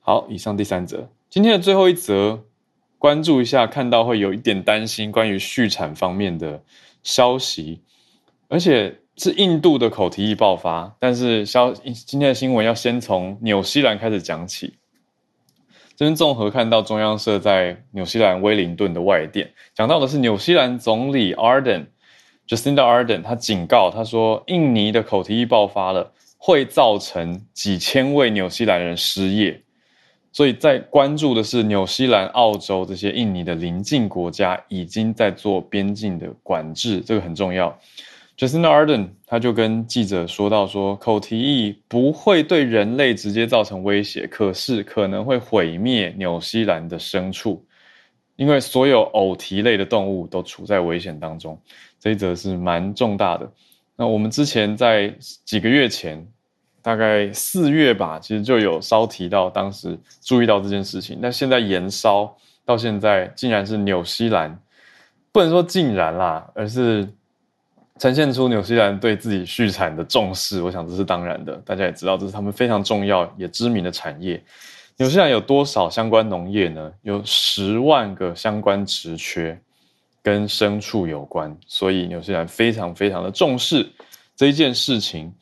[0.00, 2.42] 好，以上第三则，今天的最后一则，
[2.98, 6.60] 关注一下，看到会有一点担心关于续产方面的
[7.02, 7.80] 消息，
[8.48, 10.96] 而且是印度的口蹄疫爆发。
[10.98, 14.74] 但是消今天的新闻要先从纽西兰开始讲起。
[15.96, 29.60] 这边综合看到中央社在纽西兰威灵顿的外电讲到的是纽西兰总理 Arden，Jacinda Arden，他警告他说，印尼的口蹄疫爆发了，会造成几千位纽西兰人失业。
[30.30, 37.76] 所以在关注的是纽西兰、澳洲这些印尼的邻近国家已经在做边境的管制，这个很重要。
[38.38, 47.60] Jacinda Arden 他就跟记者说到说，口蹄疫不会对人类直接造成威胁，可是可能会毁灭纽西兰的牲畜，
[48.36, 51.60] 因为所有偶蹄类的动物都处在危险当中。
[51.98, 53.50] 这一则是蛮重大的。
[53.96, 55.12] 那我们之前在
[55.44, 56.24] 几个月前，
[56.80, 61.18] 大概四月吧，其实就有稍提到，当时注意到这件事情。
[61.20, 62.32] 但现在延烧
[62.64, 64.56] 到现在，竟然是纽西兰，
[65.32, 67.08] 不能说竟然啦，而是。
[67.98, 71.56] 呈现出纽西兰对自己畜产的重视，我想这是当然的。
[71.64, 74.40] 大家也知道，这是他们非常重要也知名的产业。
[74.96, 76.92] 纽西兰有多少相关农业呢？
[77.02, 79.60] 有十万个相关职缺
[80.22, 83.88] 跟牲畜有关，所以纽西兰非常非常的重视
[84.36, 85.32] 这一件事情。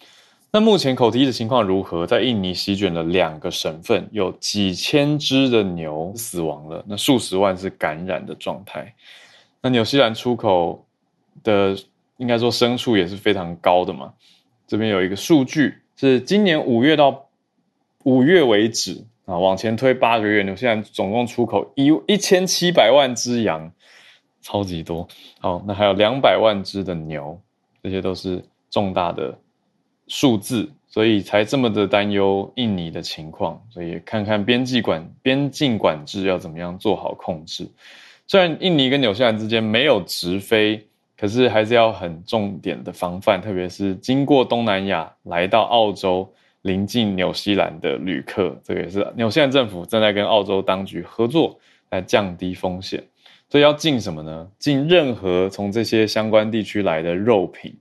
[0.51, 2.07] 那目前口蹄疫的情况如何？
[2.07, 8.95] 在印尼席卷了两个省份，有几千只的牛死亡了，那数十万是感染的状态。
[9.61, 10.83] 那纽西兰出口
[11.45, 11.77] 的。
[12.19, 14.13] 应该说牲畜也是非常高的嘛。
[14.67, 17.29] 这边有一个数据，是今年五月到
[18.03, 23.71] 五月为止啊，往前推八个月，纽西兰总共出口一一千七百万只羊，
[24.43, 25.07] 超级多。
[25.39, 27.41] 好，那还有两百万只的牛，
[27.81, 29.39] 这些都是重大的
[30.09, 33.63] 数字，所以才这么的担忧印尼的情况。
[33.71, 37.71] 所以看看边境管边境管制要怎么样做好控制。
[38.27, 40.85] 虽然印尼跟纽西兰之间没有直飞。
[41.19, 51.59] 可是还是要很重点的防范，特别是经过东南亚来到澳洲临近纽西兰的旅客，这个也是纽西兰政府正在跟澳洲当局合作
[51.91, 53.03] 来降低风险。
[53.49, 54.47] 所以要禁什么呢？
[54.59, 57.75] 禁任何从这些相关地区来的肉品，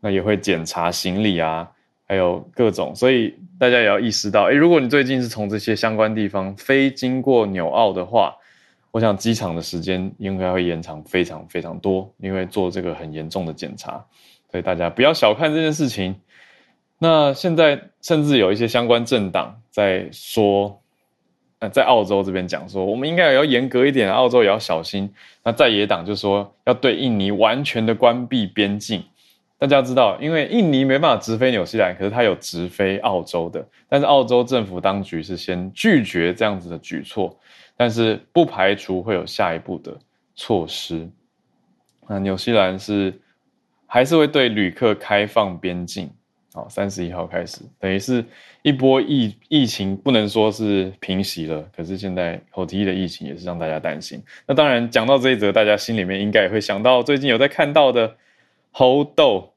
[0.00, 1.70] 那也会检查行李啊，
[2.08, 2.94] 还有各种。
[2.94, 8.34] 所以大家也要意识到，诶，如果你最近是从这些相关地方飞经过纽澳的话。
[8.94, 13.94] 我想机场的时间应该会延长非常非常多，因为做这个很严重的检查，
[14.48, 16.14] 所以大家不要小看这件事情。
[17.00, 20.80] 那现在甚至有一些相关政党在说，
[21.58, 25.12] 呃，在澳洲这边讲说，我们应该也要严格一点，澳洲也要小心。
[25.42, 29.02] 那在野党就说要对印尼完全的关闭边境。
[29.58, 37.36] 大家知道，因为印尼没办法直飞纽西兰，可是它有直飞澳洲的，但是澳洲政府当局是先拒绝这样子的举措。
[37.76, 39.98] 但是不排除会有下一步的
[40.36, 41.08] 措施。
[42.06, 43.18] 那纽西兰是
[43.86, 46.10] 还是会对旅客开放边境？
[46.52, 48.24] 好，三十一号开始，等于是
[48.62, 54.22] 一波疫疫情不能说是平息了，可是现在口蹄疫的疫情也是让大家担心。
[54.46, 58.16] 那当然讲到这一则，大家心里面应该也会想到最近有在看到的
[58.70, 59.52] 猴痘，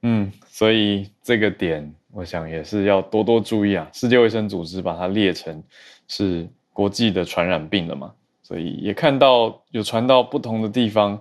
[0.00, 3.86] 嗯，所以这个点我想也是要多多注意啊。
[3.92, 5.62] 世界卫生组织把它列成
[6.06, 6.48] 是。
[6.78, 11.20] 国际的传染病了嘛，所以也看到有传到不同的地方，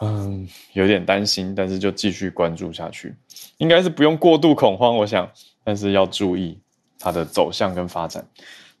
[0.00, 3.14] 嗯，有点担心，但是就继续关注下去，
[3.58, 5.30] 应该是不用过度恐慌，我想，
[5.62, 6.58] 但是要注意
[6.98, 8.26] 它的走向跟发展。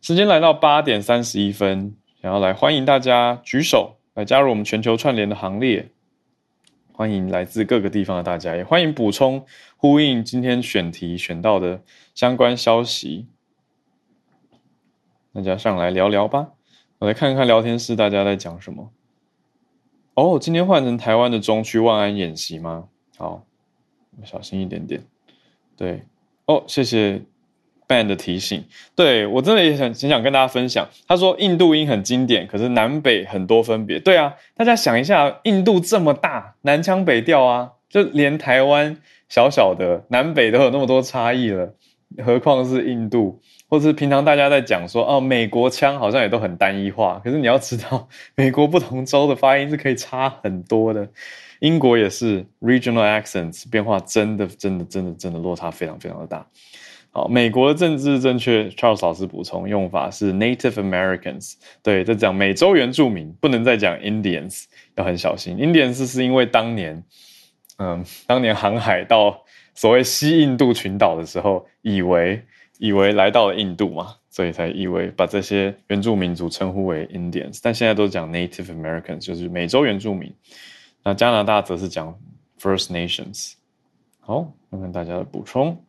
[0.00, 5.90] 时间来到八点三十一分，想要来欢迎大家举手来加入我们全球串联的行列，
[6.90, 9.44] 欢迎来自各个地方的大家，也欢迎补充
[9.76, 11.82] 呼应今天选题选到的
[12.14, 13.26] 相关消息。
[15.36, 16.48] 大家上来聊聊吧，
[16.98, 18.90] 我来看看聊天室大家在讲什么。
[20.14, 22.88] 哦，今天换成台湾的中区万安演习吗？
[23.18, 23.44] 好，
[24.24, 25.04] 小心一点点。
[25.76, 26.04] 对，
[26.46, 27.20] 哦，谢谢
[27.86, 28.64] Ben 的提醒。
[28.94, 30.88] 对我真的也想很想跟大家分享。
[31.06, 34.00] 他说印度音很经典，可是南北很多分别。
[34.00, 38.96] 对啊，大家想一下，印度这么大，南腔北调啊，就连台湾
[39.28, 41.74] 小小的南北都有那么多差异了，
[42.24, 43.40] 何况是印度？
[43.68, 51.08] 或者平常大家在讲说哦，美国腔好像也都很单一化，可是你要知道， 美国不同州的发音是可以差很多的。
[51.60, 56.46] 英国也是 regional accents 变化真的真的真的真的落差非常非常的大。
[57.10, 64.64] 好，美国的政治正确，Charles 老师补充用法是 Native Americans，对，在讲美洲原住民，不能再讲 Indians，
[64.96, 65.56] 要很小心。
[65.56, 67.02] Indians 是因为当年，
[67.78, 69.45] 嗯，当年航海到
[69.76, 72.42] 所谓西印度群岛的时候，以为
[72.78, 80.34] 以为来到了印度嘛，所以才以为把这些原住民族称呼为 Indians，但现在都讲 Native Americans，就是美洲原住民。
[81.04, 82.18] 那加拿大则是讲
[82.58, 83.52] First Nations。
[84.18, 85.84] 好，看看大家的补充。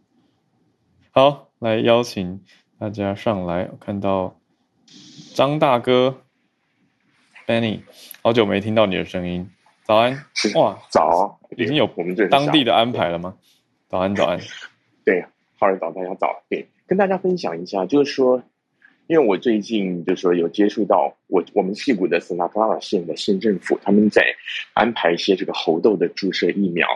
[1.12, 2.42] 好，来邀请
[2.78, 3.68] 大家上来。
[3.72, 4.38] 我看到
[5.34, 6.18] 张大哥
[7.48, 7.80] ，Benny，
[8.22, 9.50] 好久没听到你的声音。
[9.86, 13.36] 早安，哇，早，已经有我们这当地的安排了吗？
[13.90, 14.40] 早安，早安。
[15.06, 15.26] 对，
[15.58, 16.44] 好人早，大家早。
[16.50, 18.44] 对，跟大家分享一下，就是说，
[19.08, 24.36] 因为我最近就是说有接触到我我们西谷的斯纳克拉县的县政府，他们在
[24.74, 26.88] 安排一些这个猴痘的注射疫苗。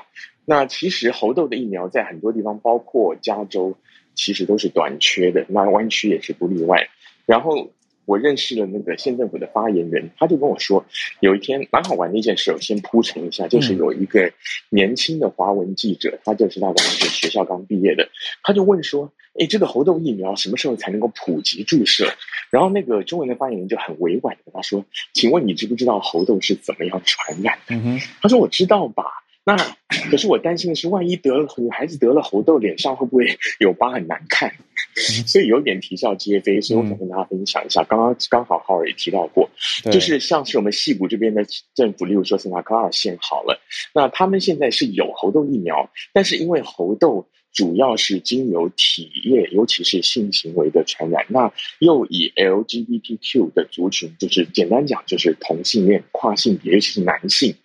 [0.45, 3.77] 那其实猴痘的疫苗在很多地方，包括加州。
[4.13, 6.89] 其实都是短缺的，那湾区也是不例外。
[7.25, 7.71] 然后
[8.05, 10.85] 我认识了那个县政府的发言人，他就跟我说，
[11.19, 14.31] 有一天蛮好玩的一件事，我先铺陈一下，就是有一个
[14.69, 18.09] 年轻的华文记者，他就是大概是学校刚毕业的，
[18.43, 22.11] 他就问说：“哎，这个猴痘疫苗什么时候才能够普及注射？”
[22.51, 27.75] 然后那个中文的发言人就很委婉的跟他说：“请问你知不知道猴痘是怎么样传染的？”
[28.21, 29.03] 他说：“我知道吧。”
[29.43, 29.55] 那
[30.11, 34.53] 可是我担心的是，万一得了女孩子得了猴痘，脸上会不会有疤很难看？
[34.95, 36.59] 所以有点啼笑皆非。
[36.61, 39.49] 所以我想跟大家分享一下，刚刚刚好浩尔也提到过，
[39.91, 43.59] 就是像是我们西谷这边的政府，例如说圣塔克拉尔县好了，
[43.93, 57.55] 那他们现在是有猴痘疫苗，但是因为猴痘主要是经由体液，尤其是性行为的传染，那又以 LGBTQ 的族群，就是简单讲就是同性恋、跨性别，尤其是男性。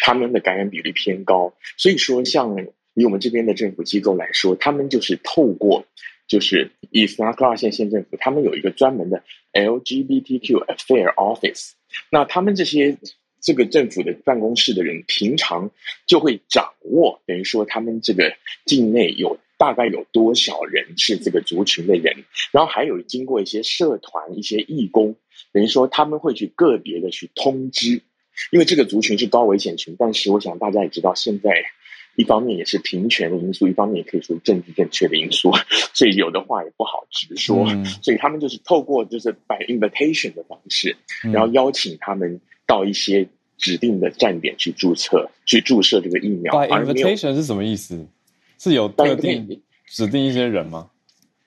[0.00, 2.56] 他们的感染比例偏高，所以说，像
[2.94, 5.84] 以我们这边的政府机构来说，他们就是透过，
[6.26, 11.72] 就是伊斯拉克拉县县政府，他们有一个专门的 LGBTQ Affair Office。
[12.10, 12.98] 那他们这些
[13.40, 15.70] 这个政府的办公室的人，平常
[16.06, 18.34] 就会掌握，等于说他们这个
[18.64, 25.16] 境内有大概有多少人是这个族群的人，然后还有经过一些社团、一些义工，
[25.52, 28.02] 等于说他们会去个别的去通知。
[28.50, 31.64] 因为这个族群是高危险群，但是我想大家也知道，现在
[32.16, 35.52] 一方面也是平权的因素，一方面也可以说政治正确的因素，
[35.94, 37.66] 所以有的话也不好直说。
[38.02, 40.96] 所以他们就是透过就是 by invitation 的方式，
[41.32, 46.52] 然后邀请他们到一些指定的站点去注册、去注射这个疫苗。
[46.52, 48.06] by invitation 是什么意思？
[48.58, 50.90] 是有特定指定一些人吗？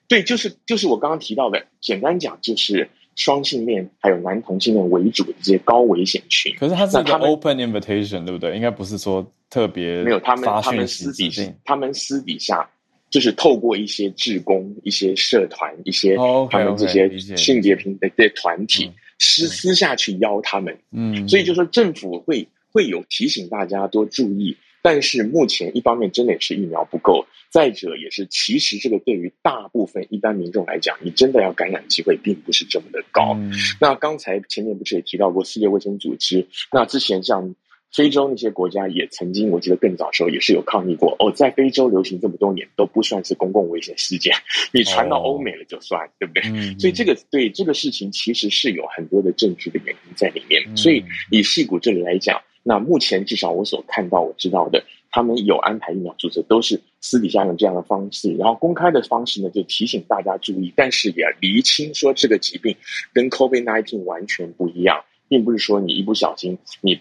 [0.07, 2.89] 对，就是就是我刚刚提到的，简单讲就是。
[3.19, 8.55] 双性恋还有男同性恋为主的这些高危险群，可是他是一个 open invitation，对不对？
[8.55, 12.65] 应该不是说特别没有他们，他们私底下，他们私底下
[13.09, 16.15] 就是透过一些志工、一些社团、一些
[16.49, 20.77] 他们这些性别平等的团体私私下去邀他们。
[20.93, 24.55] 嗯，所以就说政府会会有提醒大家多注意。
[24.81, 33.35] 但是目前一方面真的也是疫苗不够，再者也是其实这个对于大部分一般民众来讲，你真的要感染机会并不是这么的高。
[33.81, 36.47] 那刚才前面不是也提到过世界卫生组织？
[36.71, 37.55] 那之前像
[37.91, 44.31] 非洲那些国家也曾经，我记得更早时候也是有抗议过哦，在非洲流行这么多年都不算是公共危险事件，
[44.71, 46.43] 你传到欧美了就算，对不对？
[46.77, 50.61] 所以这个对这个事情其实是有很多的证据的原因在里面。
[50.77, 52.39] 所以以戏骨这里来讲。
[52.61, 62.75] 那目前至少我所看到、我知道的，他们有安排疫苗注射，都是私底下用这样的方式，然后公开的方式呢，就提醒大家注意，但是也厘清说这个疾病
[63.13, 66.99] 跟 COVID-19 完全不一样，并不是说你一不小心，你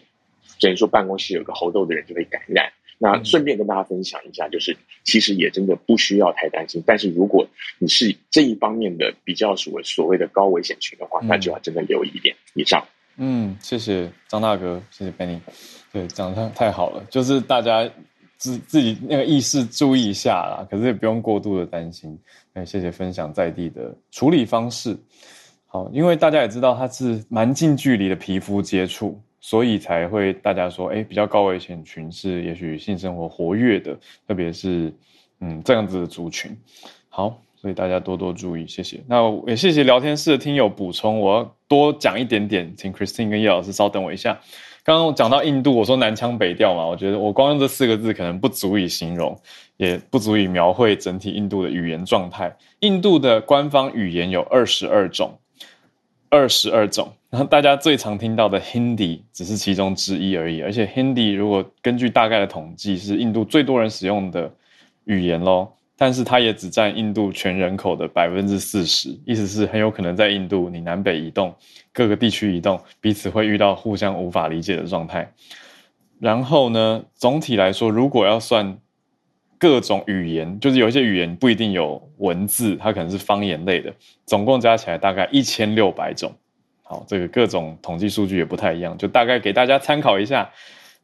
[0.60, 2.72] 等于说办公室有个猴痘的人就会感染。
[3.00, 7.46] 那顺便跟大家分享一下，就是其实也真的不需要太担心，但是如果
[7.78, 12.34] 你是这一方面的比较所所谓的高危险群的话，那就要真的留意一点。
[12.54, 12.86] 以上。
[13.20, 15.40] 嗯，谢谢张大哥，谢谢 Benny，
[15.92, 17.88] 对，讲的太好了，就是大家
[18.36, 22.16] 自自己那个意识注意一下啦，可是也不用过度的担心。
[22.54, 24.96] 哎，谢谢分享在地的处理方式。
[25.66, 33.98] 好，因为大家也知道它是蛮近距离的皮肤接触，所以才会大家说，哎，比较高危险群是也许性生活活跃的，
[34.28, 34.94] 特别是
[35.40, 36.56] 嗯这样子的族群。
[37.08, 37.36] 好。
[37.60, 39.02] 所以大家多多注意，谢谢。
[39.08, 44.38] 那也谢谢聊天室的听友补充，我要多讲一点点，请 Christine 跟叶老师稍等我一下。
[44.84, 49.38] 刚刚我讲到印度，我说南腔北调嘛，我觉得我光用这四个字可能不足以形容，
[49.76, 52.56] 也不足以描绘整体印度的语言状态。
[52.80, 55.36] 印度的官方语言有二十二种，
[56.30, 57.12] 二十二种。
[57.28, 64.50] 然后大家最常听到的 Hindi 只是其中之一而已，而且 Hindi 如果根据大概的统计是印度最多人使用的
[65.04, 71.52] 语言咯，但是它也只占印度全人口的百分之四十，意思是很有可能在印度你南北移动，
[71.92, 75.28] 各个地区移动，彼此会遇到互相无法理解的状态。
[76.20, 78.78] 然后呢，总体来说，如果要算
[79.58, 83.92] 各种语言，就是有一些语言不一定有文字，它可能是方言类的，
[84.24, 86.32] 总共加起来大概一千六百种。
[86.84, 90.48] 好，这个各种统计数据也不太一样，就大概给大家参考一下。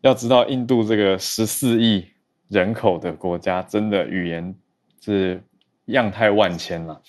[0.02, 2.06] 要知道，印度这个十四亿
[2.48, 4.54] 人口的国家，真的语言
[5.04, 5.42] 是
[5.86, 7.00] 样态万千了。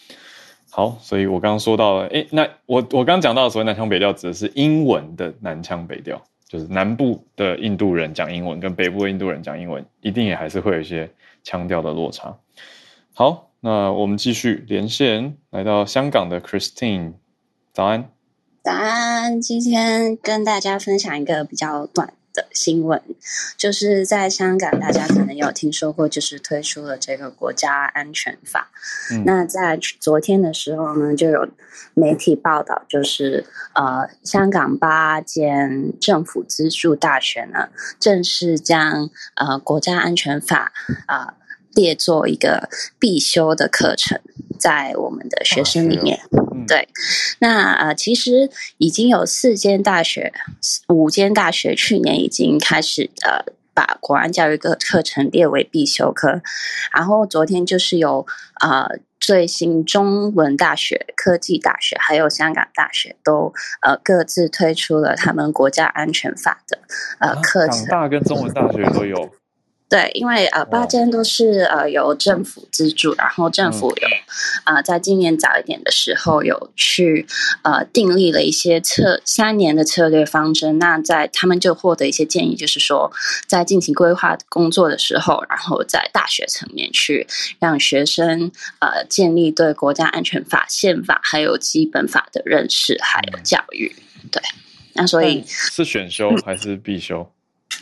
[0.69, 11.09] 好，所以我刚刚说到了，诶，那我我刚刚讲到的所谓南腔北调，指的是英文的南腔北调，就是南部的印度人讲英文，跟北部的印度人讲英文，一定也还是会有一些
[11.43, 12.37] 腔调的落差。
[13.13, 17.13] 好，那我们继续连线，来到香港的 Christine，
[17.71, 18.09] 早安。
[18.61, 23.01] 早安，今天跟大家分享一个比较短的新闻，
[23.57, 28.69] 就是在香港，大家可能有听说过，就是推出了这个国家安全法。
[29.25, 31.47] 那在昨天的时候呢，就有
[31.93, 37.69] 媒体报道，就是呃，香港八间政府资助大学呢，
[37.99, 40.73] 正式将呃国家安全法
[41.07, 41.35] 啊。
[41.75, 44.19] 列作一个必修的课程，
[44.57, 46.21] 在我们的学生里面。
[46.67, 46.87] 对，
[47.39, 50.33] 那呃，其实已经有四间大学、
[50.87, 56.41] 五间大学去年已经开始呃，把国安教育课课程列为必修课。
[56.91, 58.25] 然后昨天就是有
[58.61, 58.87] 呃
[59.19, 66.79] 最新中文大学、科技大学还有香港大学都呃各自推出了他们国家安全法的
[67.19, 67.85] 呃课程。
[67.85, 69.29] 港大跟中文大学都有。
[69.87, 74.07] 对，因为呃，八间都是呃由政府资助，然后政府有
[74.63, 77.27] 呃，在今年早一点的时候有去
[77.61, 80.79] 呃订立了一些策三年的策略方针。
[80.79, 83.11] 那在他们就获得一些建议，就是说
[83.45, 87.27] 在进行规划工作的时候，然后在大学层面去
[87.59, 93.95] 让学生呃建立对国家安全法、宪法还有基本法的认识，还有教育。
[94.31, 94.41] 对，
[94.93, 97.29] 那所以是选修还是必修？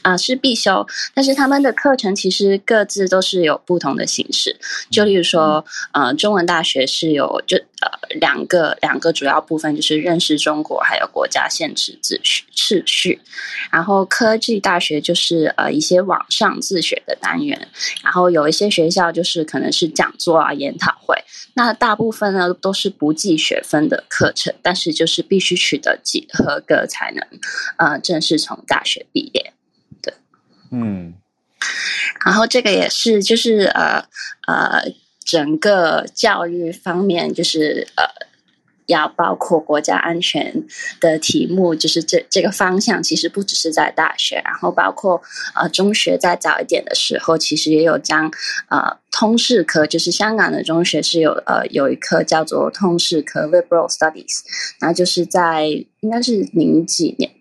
[0.04, 4.56] 啊，是必修，但是他们的课程其实各自都是有不同的形式。
[4.92, 7.90] 就例如说，呃，中文大学是有就呃
[8.20, 13.22] 两个两个主要部分，就是认识中国，还有国家限制秩序秩序。
[13.72, 17.68] 然后科技大学就是呃一些网上自学的单元，
[18.04, 21.16] 然后有一些学校就是可能是讲座啊、研讨会。
[21.56, 27.26] 那大部分呢都是不计学分的课程，但是就是必须取得几合格才能
[27.78, 29.54] 呃正式从大学毕业。
[30.74, 31.14] 嗯，
[32.26, 34.04] 然后这个也是，就是呃
[34.48, 34.92] 呃，
[35.24, 38.04] 整个教育方面，就是呃，
[38.88, 40.64] 要包括国家安全
[41.00, 45.22] 的题目，就是这这个方向，其实不只是在大学，然后包括
[45.56, 48.32] 呃中学再早一点的时候，其实也有将
[48.70, 54.42] 呃通识科，就是香港的中学是有呃有一科叫做通识科 （Liberal Studies），
[54.80, 55.68] 那就是在
[56.02, 57.32] 应该是零几年，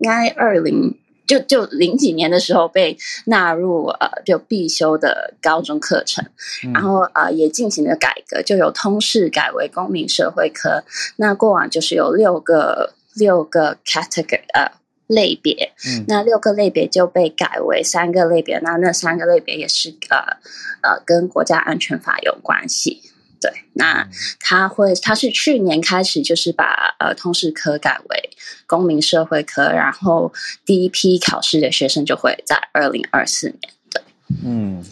[0.00, 0.98] 应该二零。
[1.26, 2.96] 就就零几年的时候被
[3.26, 6.24] 纳入呃就必修的高中课程，
[6.72, 10.84] 然后呃也进行了改革，就有通识改为公民社会科。
[11.16, 14.72] 那过往就是有六个六个 category 呃
[15.06, 15.72] 类别，
[16.08, 18.58] 那六个类别就被改为三个类别。
[18.60, 20.38] 那那三个类别也是呃
[20.82, 23.02] 呃跟国家安全法有关系。
[23.44, 24.08] 对，那
[24.40, 28.30] 他会，他是去年开始就是把呃通识科改为
[28.66, 30.32] 公民社会科，然后
[30.64, 33.60] 第一批考试的学生就会在二零二四年。
[33.90, 34.02] 对，
[34.42, 34.82] 嗯，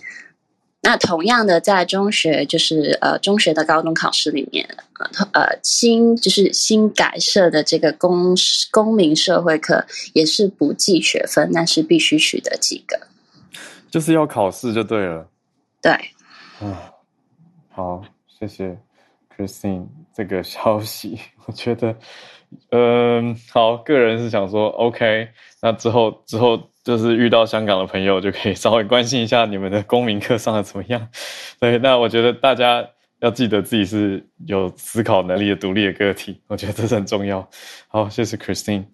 [0.83, 8.37] 那同样的，在中学就是呃中学的高中考试里面，呃呃新就是新改设的这个公
[8.71, 12.99] 公民社会课也是不计学分，但是必须取得及格，
[13.91, 15.27] 就是要考试就对了。
[15.81, 15.95] 对，
[16.61, 16.77] 嗯，
[17.71, 18.05] 好。
[18.43, 18.77] 谢谢
[19.37, 21.17] ，Christine 这个消息，
[21.47, 21.97] 我觉得，
[22.71, 25.29] 嗯，好，个人是想说，OK，
[25.61, 31.09] 那之后之后就是遇到香港的朋友，就可以 稍微关心一下你们的公民课上的怎么样。
[31.61, 32.85] 对，那我觉得大家
[33.21, 37.49] 要记得自己是有思考能力的独立的个体，我觉得这是很重要。
[37.87, 38.87] 好，谢谢 Christine。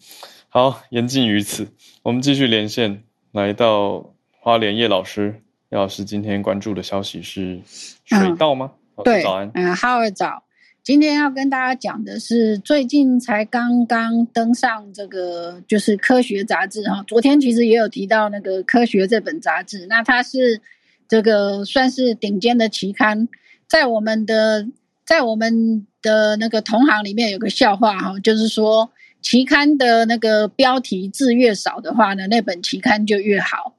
[0.50, 1.66] 好，言尽于此，
[2.02, 5.40] 我们继续连线，来到花莲叶老师，
[5.70, 8.72] 叶老师今天关注的消息是水稻吗？
[9.04, 9.22] 对，
[9.54, 10.42] 嗯，哈尔早，
[10.82, 20.60] 今天要跟大家讲的是最近才刚刚登上这个就是科学杂志哈，昨天其实也有提到那个科学这本杂志，那它是
[21.06, 23.28] 这个算是顶尖的期刊，
[23.66, 24.66] 在我们的
[25.04, 28.90] 在我们的那个同行里面有个笑话哈，就是说
[29.20, 33.74] 期刊的那个标题字越少的话呢，那本期刊就越好。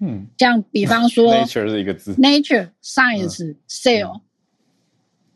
[0.00, 0.26] 嗯。
[0.38, 4.20] 像比方说， nature 是一个字，Nature、Science、Cell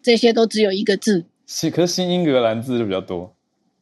[0.03, 1.25] 这些都只有一个字。
[1.47, 3.35] 新可是新英格兰字就比较多。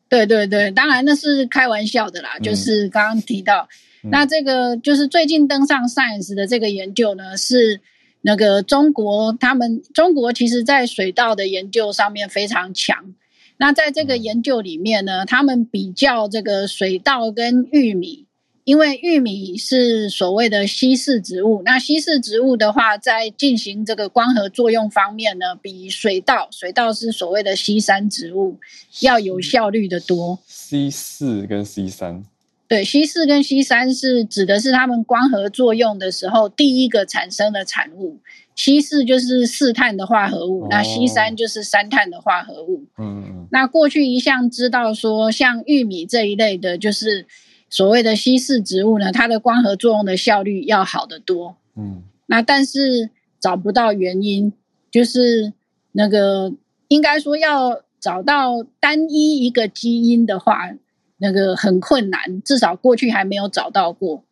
[0.08, 3.68] 对对对，当然那是开玩笑的啦，嗯就是刚刚提到，
[4.02, 7.82] 嗯那这个就是最近登上 Science 的这个研究呢，是
[8.22, 13.14] 那个中国他们中国其实在水稻的研究上面非常强。
[13.58, 18.27] 那在这个嗯研究里面呢，他们比较这个水稻跟玉米，
[18.68, 28.58] 因为玉米是所谓的稀释植物，那稀释植物的话，在进行这个光合作用方面呢，比水稻水稻是所谓的稀山植物
[29.00, 30.38] 要有效率的多。
[30.46, 32.22] C 四跟 C 三，
[32.68, 38.18] 对，硒四跟稀三是指的是它们光合作用的时候第一个产生的产物。
[38.54, 42.84] 稀四就是四碳的化合物，那稀三就是三碳的化合物。
[42.98, 47.24] 嗯嗯那过去一向知道说，像玉米这一类的，就是
[47.70, 51.56] 所谓的稀释植物呢，它的光合作用的效率要好得多。
[51.76, 53.10] 嗯那但是
[53.40, 54.52] 找不到原因，
[54.90, 55.52] 就是
[55.92, 56.52] 那个
[56.88, 60.70] 应该说要找到单一一个基因的话，
[61.18, 64.24] 那个很困难，至少过去还没有找到过。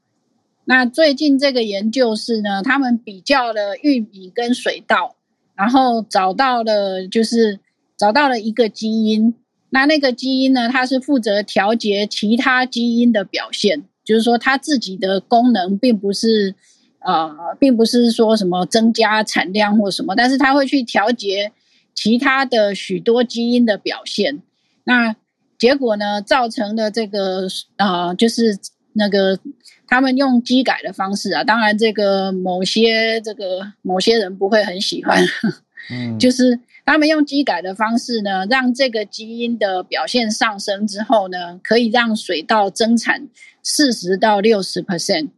[0.64, 5.16] 那最近这个研究是呢，他们比较了玉米跟水稻，
[5.54, 7.60] 然后找到了就是
[7.96, 9.34] 找到了一个基因。
[9.70, 16.54] 那那个基因呢，它是负责调节其他基因的表现，就是说它自己的功能并不是
[17.00, 21.52] 呃，并不是说什么增加产量或什么，但是它会去调节
[21.94, 24.42] 其他的许多基因的表现。
[24.84, 25.14] 那
[25.58, 28.56] 结果呢，造成的这个呃，就是
[28.92, 29.38] 那个
[29.86, 35.22] 他们用机改的方式啊，当然这个某些这个某些人不会很喜欢，
[35.90, 43.28] 嗯， 就是他们用基改的方式呢，让这个基因的表现上升之后呢，可以让水稻增产
[43.60, 45.30] 四十到六十 percent。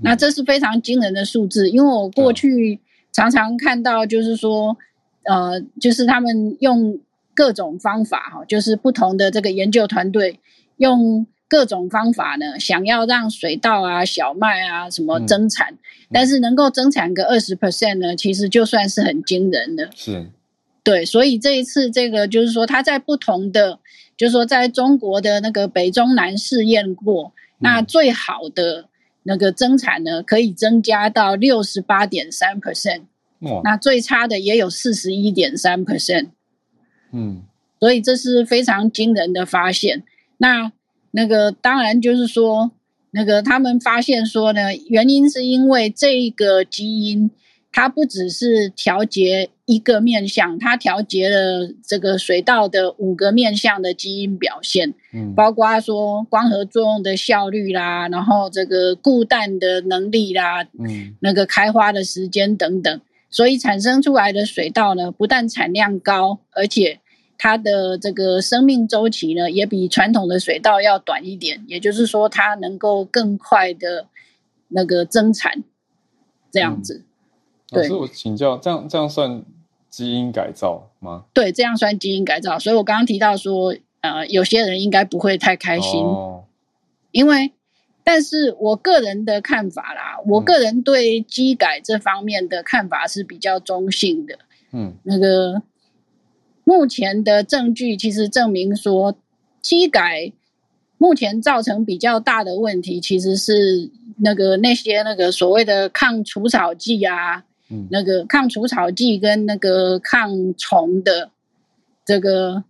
[0.00, 2.80] 那这是非常惊人的数字，因为我过去
[3.12, 4.78] 常常看到，就是说，
[5.24, 6.98] 呃，就是他们用
[7.34, 10.40] 各种方法哈，就是不同的这个研究团队
[10.78, 15.76] 用各种方法呢，想要让水稻啊、小麦啊什么嗯增产，
[16.10, 19.90] 但是能够增产个二十 percent 呢，其实就算是很惊人的。
[19.94, 20.30] 是。
[20.82, 23.78] 对，所以这一次这个就是说，他在不同的，
[24.16, 28.86] 就是说在中国的那个北中南试验过，那嗯最好的
[29.24, 33.02] 那个增产呢，可以增加到六十八点三 percent，
[33.62, 36.28] 那最差的也有四十一点三 percent，
[37.12, 37.42] 嗯。
[37.78, 40.04] 所以这是非常惊人的发现。
[40.38, 40.72] 那
[41.12, 42.72] 那个当然就是说，
[43.12, 47.30] 那个他们发现说呢，原因是因为这个基因
[47.70, 63.00] 它不只是调节一个面相，它调节了这个水稻的五个面相的基因表现，嗯，包括说光合作用的效率啦，然后这个固氮的能力啦，嗯那个开花的时间等等，
[63.30, 67.00] 所以产生出来的水稻呢，不但产量高，而且
[67.42, 71.64] 它的这个生命周期呢，也比传统的水稻要短一点。
[71.66, 74.06] 也就是说，它能够更快的
[74.68, 75.64] 那个增产，
[76.52, 77.02] 这样子。
[77.66, 79.42] 对老师，我请教，这样这样算
[79.90, 81.24] 基因改造吗？
[81.34, 82.60] 对，这样算基因改造。
[82.60, 86.44] 所以我刚刚提到说，呃，有些人应该不会太开心，哦，
[87.10, 87.50] 因为。
[88.04, 94.36] 但是我个人的看法啦，我个人对基改这方面的看法是比较中性的。
[94.72, 95.62] 嗯那个
[96.64, 99.16] 目前的证据其实证明说，
[99.60, 100.32] 机改
[100.98, 111.30] 目前造成比较大的问题，其实是那个那些那个所谓的抗除草剂啊，嗯那个抗除草剂跟那个抗虫的
[112.04, 112.62] 这个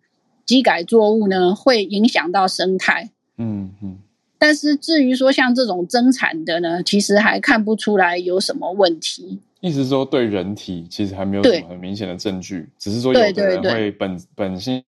[0.46, 3.10] 机改作物呢，会影响到生态。
[3.36, 3.98] 嗯嗯
[4.38, 9.38] 但是至于说像这种增产的呢，其实还看不出来有什么问题。
[9.62, 11.60] 意思是说对人体其实还没有什对。
[11.62, 14.82] 么很明显的证据，只是说有人会本本性。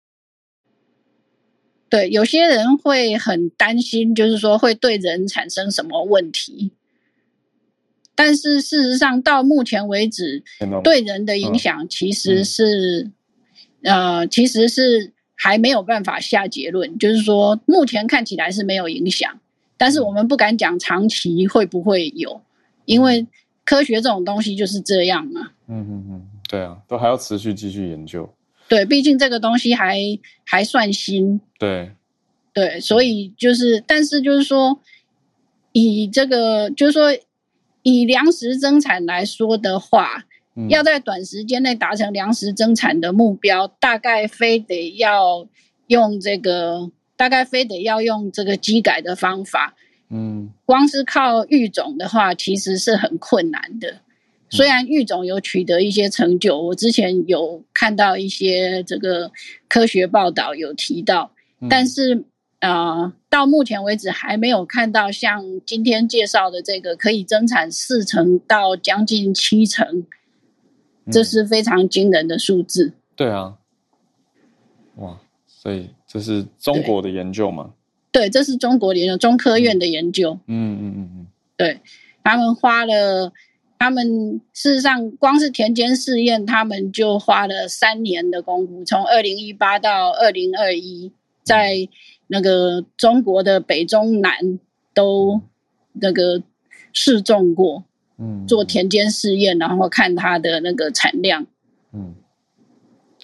[1.89, 6.73] 对，有些人会很担心，就是说会对人产生什么问题。
[8.17, 10.43] 但是事实上，到目前为止，
[10.83, 12.45] 对人的影响其实。
[12.45, 13.13] 是，
[13.83, 16.99] 呃，其实是还没有办法下结论。
[16.99, 19.41] 就是说，目前看起来是没有影响，
[19.77, 22.43] 但是我们不敢讲长期会不会有，
[22.87, 23.25] 因为
[23.65, 25.51] 科学这种东西就是这样嘛。
[25.67, 28.29] 嗯嗯嗯，对啊，都还要持续继续研究，
[28.69, 29.99] 对，毕竟这个东西还
[30.45, 31.91] 还算新，对，
[32.53, 34.79] 对，所以就是，但是就是说，
[35.73, 37.17] 以这个就是说，
[37.83, 45.49] 以粮食增产来说的话，嗯要在短时间内达成粮食增产的目标，大概非得要
[45.87, 49.75] 用这个，大概非得要用这个机改的方法。
[50.15, 54.01] 嗯光是靠育种的话，其实是很困难的。
[54.49, 59.33] 虽然育种有取得一些成就，我之前有看到一些这个
[59.69, 62.25] 科学报道有提到，嗯但是
[62.61, 70.07] 呃，到目前为止还没有看到像今天介绍的这个可以增产四成到将近七成，
[71.11, 72.93] 这嗯是非常惊人的数字。
[73.17, 73.57] 对啊，
[74.97, 77.75] 哇，所以这是中国的研究嘛？
[78.15, 80.39] 对，这是中国研究中科院的研究。
[80.47, 81.27] 嗯嗯嗯嗯。
[81.57, 81.81] 对
[82.23, 83.33] 他们花了，
[83.77, 91.11] 他们事实上光是田间试验，他们就花了三年的功夫，从二零一八到二零二一，
[91.43, 91.89] 在
[92.29, 94.61] 那个中国的北中南
[94.95, 95.41] 都
[95.95, 96.41] 那个
[96.93, 97.83] 试种过，
[98.19, 101.45] 嗯，做田间试验，然后看它的那个产量。
[101.93, 102.15] 嗯，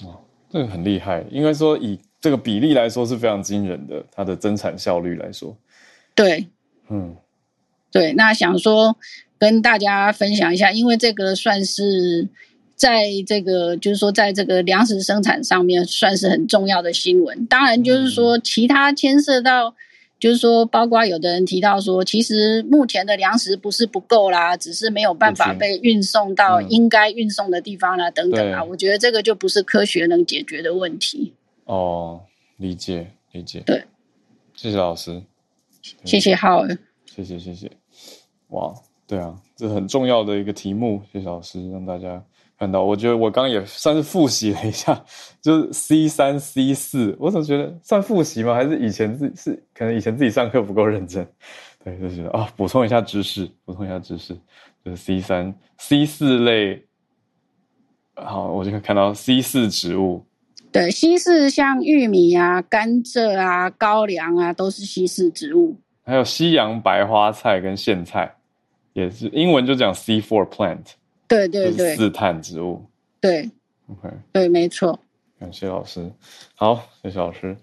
[0.02, 5.56] 哦，这个很厉害，应该说以这个比例来说是非常惊人的，它的增产效率来说，
[6.14, 6.46] 对
[6.88, 7.16] 嗯
[7.90, 8.96] 对，那想说
[9.38, 12.28] 跟大家分享一下，因为这个算是
[12.76, 17.46] 在这个就是说在这个粮食生产上面算是很重要的新闻。
[17.46, 19.74] 当然，就是说其他牵涉到，
[20.18, 28.62] 就是说包括有的人提到说，其实目前的粮食不是不够啦，只是没有办法被运送到嗯应该运送的地方啦，等等啊。
[28.62, 31.32] 我觉得这个就不是科学能解决的问题。
[31.70, 32.20] 哦，
[32.56, 33.80] 理解理解，对，
[34.54, 35.22] 谢谢老师，
[36.04, 36.78] 谢谢浩尔。
[37.06, 37.70] 谢谢谢谢，
[38.48, 38.74] 哇，
[39.06, 42.20] 对啊，这很重要的一个题目，谢谢老师让大家
[42.58, 42.82] 看到。
[42.82, 45.04] 我觉得我刚刚也算是复习了一下，
[45.40, 48.52] 就是 C 三 C 四，我怎么觉得算复习吗？
[48.52, 51.24] 还是以前自是可能以前自己上课不够认真？
[51.84, 54.34] 对，就觉得啊，补充一下知识，补充一下知识，
[54.84, 56.84] 就是 C 三 C 四类。
[58.16, 60.26] 好，我就看到 C 四植物，
[60.72, 65.76] 对，西式像玉米啊、甘蔗啊、高粱啊，都是西式植物。
[66.04, 68.34] 还有西洋白花菜跟苋菜，
[68.92, 70.92] 也是英文就讲 C four plant，
[71.26, 72.84] 对对对就是四碳植物。
[73.20, 73.50] 对
[73.88, 74.98] OK，对，没错。
[75.38, 76.10] 感谢老师。
[76.54, 77.56] 好，谢谢老师。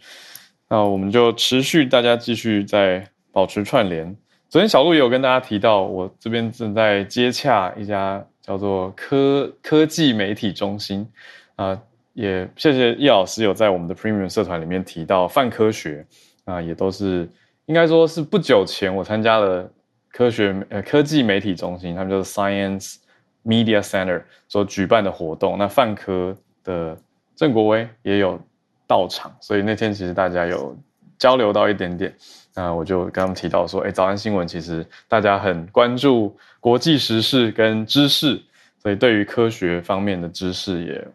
[0.69, 4.15] 那我们就持续大家继续在保持串联。
[4.49, 11.07] 昨天小鹿也有跟大家提到，我这边正在接洽一家叫做科科技媒体中心
[11.55, 11.81] 啊、
[12.17, 16.03] 也谢谢叶老师有在我们的 Premium 社团里面提到泛科学
[16.45, 17.29] 啊、也都是
[17.65, 19.69] 应该说是不久前我参加了
[20.11, 22.95] 科学呃科技媒体中心，他们叫做 Science
[23.45, 25.59] Media Center 所举办的活动。
[25.59, 26.97] 那泛科的
[27.35, 28.41] 郑国威也有
[28.87, 30.75] 到场，所以那天其实大家有
[31.19, 32.11] 交流到一点点。
[32.55, 38.41] 那我就跟他们提到说，哎，早安新闻其实大家很关注国际时事跟知识，
[38.81, 41.07] 所以对于科学方面的知识也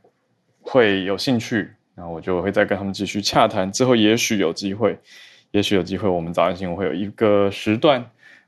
[0.63, 1.69] 会有兴趣。
[1.95, 4.99] 那我就会再跟他们继续洽谈，之后也许有机会，
[5.51, 8.03] 也许有机会，我们早安新闻会有一个时段，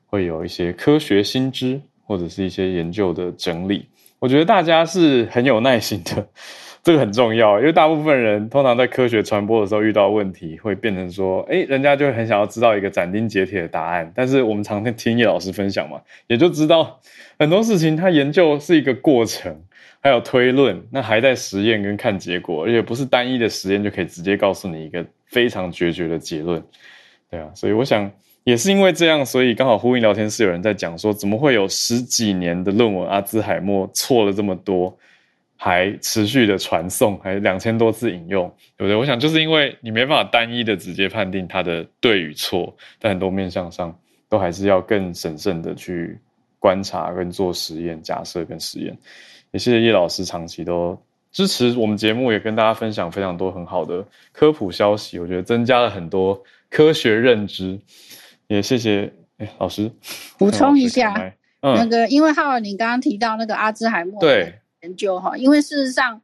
[0.06, 3.86] 会有一些科学新知或者是一些研究的整理。
[4.18, 6.26] 我觉得大家是很有耐心的，
[6.82, 14.10] 这个很重要，因为大部分人通常在科学传播的时候遇到问题，会变成说，哎，人家就很想要知道一个斩钉截铁的答案。
[14.14, 17.00] 但是我们常听叶老师分享嘛，也就知道
[17.38, 19.54] 很多事情，它研究是一个过程，
[20.04, 26.62] 还有推论，那还在实验跟看结果，而且不是单一的实验就可以直接告诉你一个非常决绝的结论。
[27.30, 28.12] 对啊，所以我想
[28.44, 34.94] 也是因为这样，所以刚好呼应聊天室有人在讲说，怎么会有十几年的论文阿兹海默错了这么多，
[35.56, 38.46] 还持续的传送，还两千多次引用，
[38.76, 38.94] 对不对？
[38.94, 43.98] 我想就是因为你没办法单一的直接判定它的对与错，在很多面向上
[44.28, 46.18] 都还是要更审慎的去
[46.58, 48.94] 观察跟做实验、假设跟实验。
[49.54, 51.00] 也谢谢叶老师长期都
[51.30, 57.78] 支持我们节目，也跟大家分享非常多很好的科普消息，我觉得增加了很多科学认知。
[58.48, 59.88] 也谢谢哎老师
[60.38, 61.14] 补充一下
[61.60, 66.20] 嗯，那个，因为浩尔你刚刚提到那个阿兹海默对，研究哈，因为事实上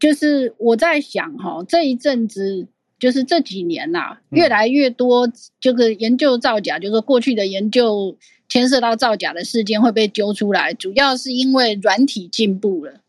[0.00, 2.66] 就是我在想哈，这一阵子
[2.98, 5.30] 就是这几年呐、嗯越来越多
[5.60, 8.16] 这个研究造假，就是说过去的研究
[8.48, 13.00] 牵涉到造假的事件会被揪出来，主要是因为软体进步了。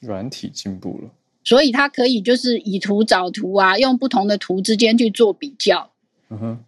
[0.00, 1.10] 软体进步了，
[1.42, 5.90] 所以它可以就是以图找图啊，用不同的图之间去做比较。
[6.28, 6.64] 嗯哼，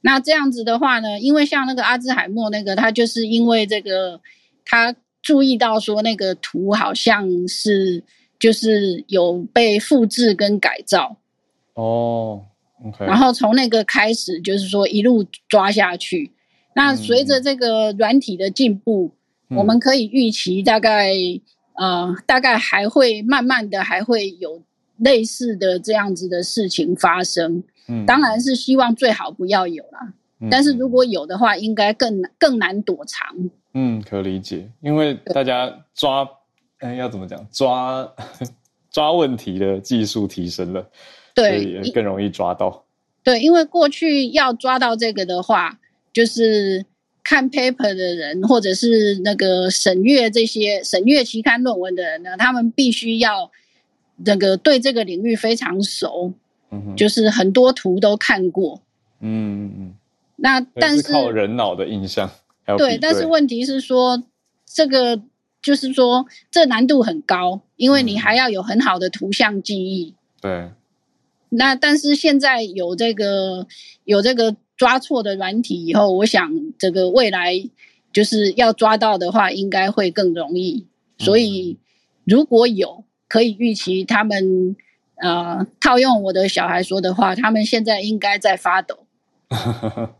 [0.00, 4.20] 那这样子的话呢，因为像那个阿兹海默那个，他就是因为这个，
[4.64, 8.02] 他注意到说那个图好像是
[8.38, 11.17] 就是有被复制跟改造，
[11.78, 12.44] 哦
[12.84, 16.32] ，OK，然后从那个开始就是说一路抓下去。
[16.74, 19.12] 那随着这个软体的进步，
[19.50, 21.12] 我们可以预期大概
[21.74, 24.60] 呃大概还会慢慢的还会有
[24.96, 27.62] 类似的这样子的事情发生。
[27.86, 33.28] 嗯，当然是希望最好不要有啦，嗯，但是如果有的话，应该更更难躲藏。
[33.74, 36.28] 嗯，可理解，因为大家抓，
[36.80, 37.46] 哎，要怎么讲？
[37.52, 38.12] 抓
[38.90, 40.88] 抓问题的技术提升了，
[41.42, 42.84] 对也更容易抓到。
[43.22, 45.78] 对，因为过去要抓到这个的话，
[46.12, 46.86] 就是
[47.22, 53.50] 看 paper 的人，或者是那个审阅这些审阅期刊论文的人呢，他们必须要
[54.24, 56.32] 那个对这个领域非常熟，
[56.70, 58.80] 嗯，就是很多图都看过。
[59.20, 59.94] 嗯嗯嗯，
[60.36, 62.30] 那但是是靠人脑的印象，
[62.78, 64.22] 对，但是问题是说，
[64.64, 65.20] 这个
[65.60, 70.14] 就是说这难度很高，因为你嗯还要有很好的图像记忆。
[70.40, 70.70] 对，
[71.50, 73.66] 那但是现在有这个
[74.04, 77.54] 有这个抓错的软体以后，我想这个未来
[78.12, 80.86] 就是要抓到的话，应该会更容易。
[81.18, 81.78] 所以
[82.24, 84.76] 如果有可以预期，他们
[85.16, 89.06] 呃套用我的小孩说的话，他们现在应该在发抖。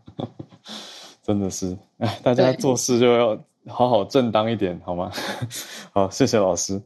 [1.23, 5.11] 真的是，哎，大家做事就要好好正当一点，好吗？
[5.93, 6.81] 好，谢谢老师，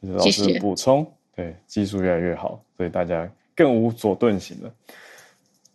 [0.00, 1.06] 谢谢老师谢谢的补充。
[1.36, 4.70] 对，技术越来越好，所以大家更无所遁形了。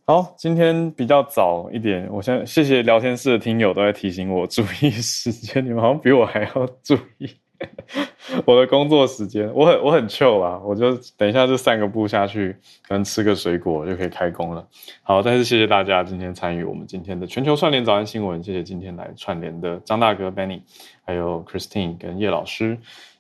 [0.05, 7.29] 好，今天比较早一点，我先谢谢聊天室的听友都在提醒我注意时间，你们好像比我还要注意
[8.45, 9.51] 我的工作时间。
[9.53, 12.55] 我很我很 chill 啊，我就等一下就散个步下去，
[12.87, 14.65] 可能吃个水果就可以开工了。
[15.03, 20.61] 好，再次谢谢大家今天参与我们今天的全球串联早安新闻，谢谢今天来串联的张大哥 Benny，
[21.03, 22.77] 还有 Christine 跟叶老师。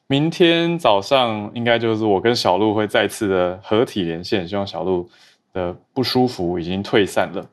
[0.09, 5.09] 明天早上应该就是我跟小鹿会再次的合体连线，希望小鹿
[5.51, 7.45] 的不舒服已经退散了，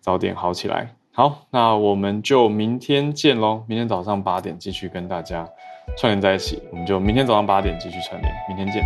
[0.00, 0.94] 早点好起来。
[1.12, 3.62] 好，那我们就明天见喽！
[3.66, 5.46] 明天早上八点继续跟大家
[5.98, 8.82] 串联在一起，我们就明天早上八点继续串联，明天见。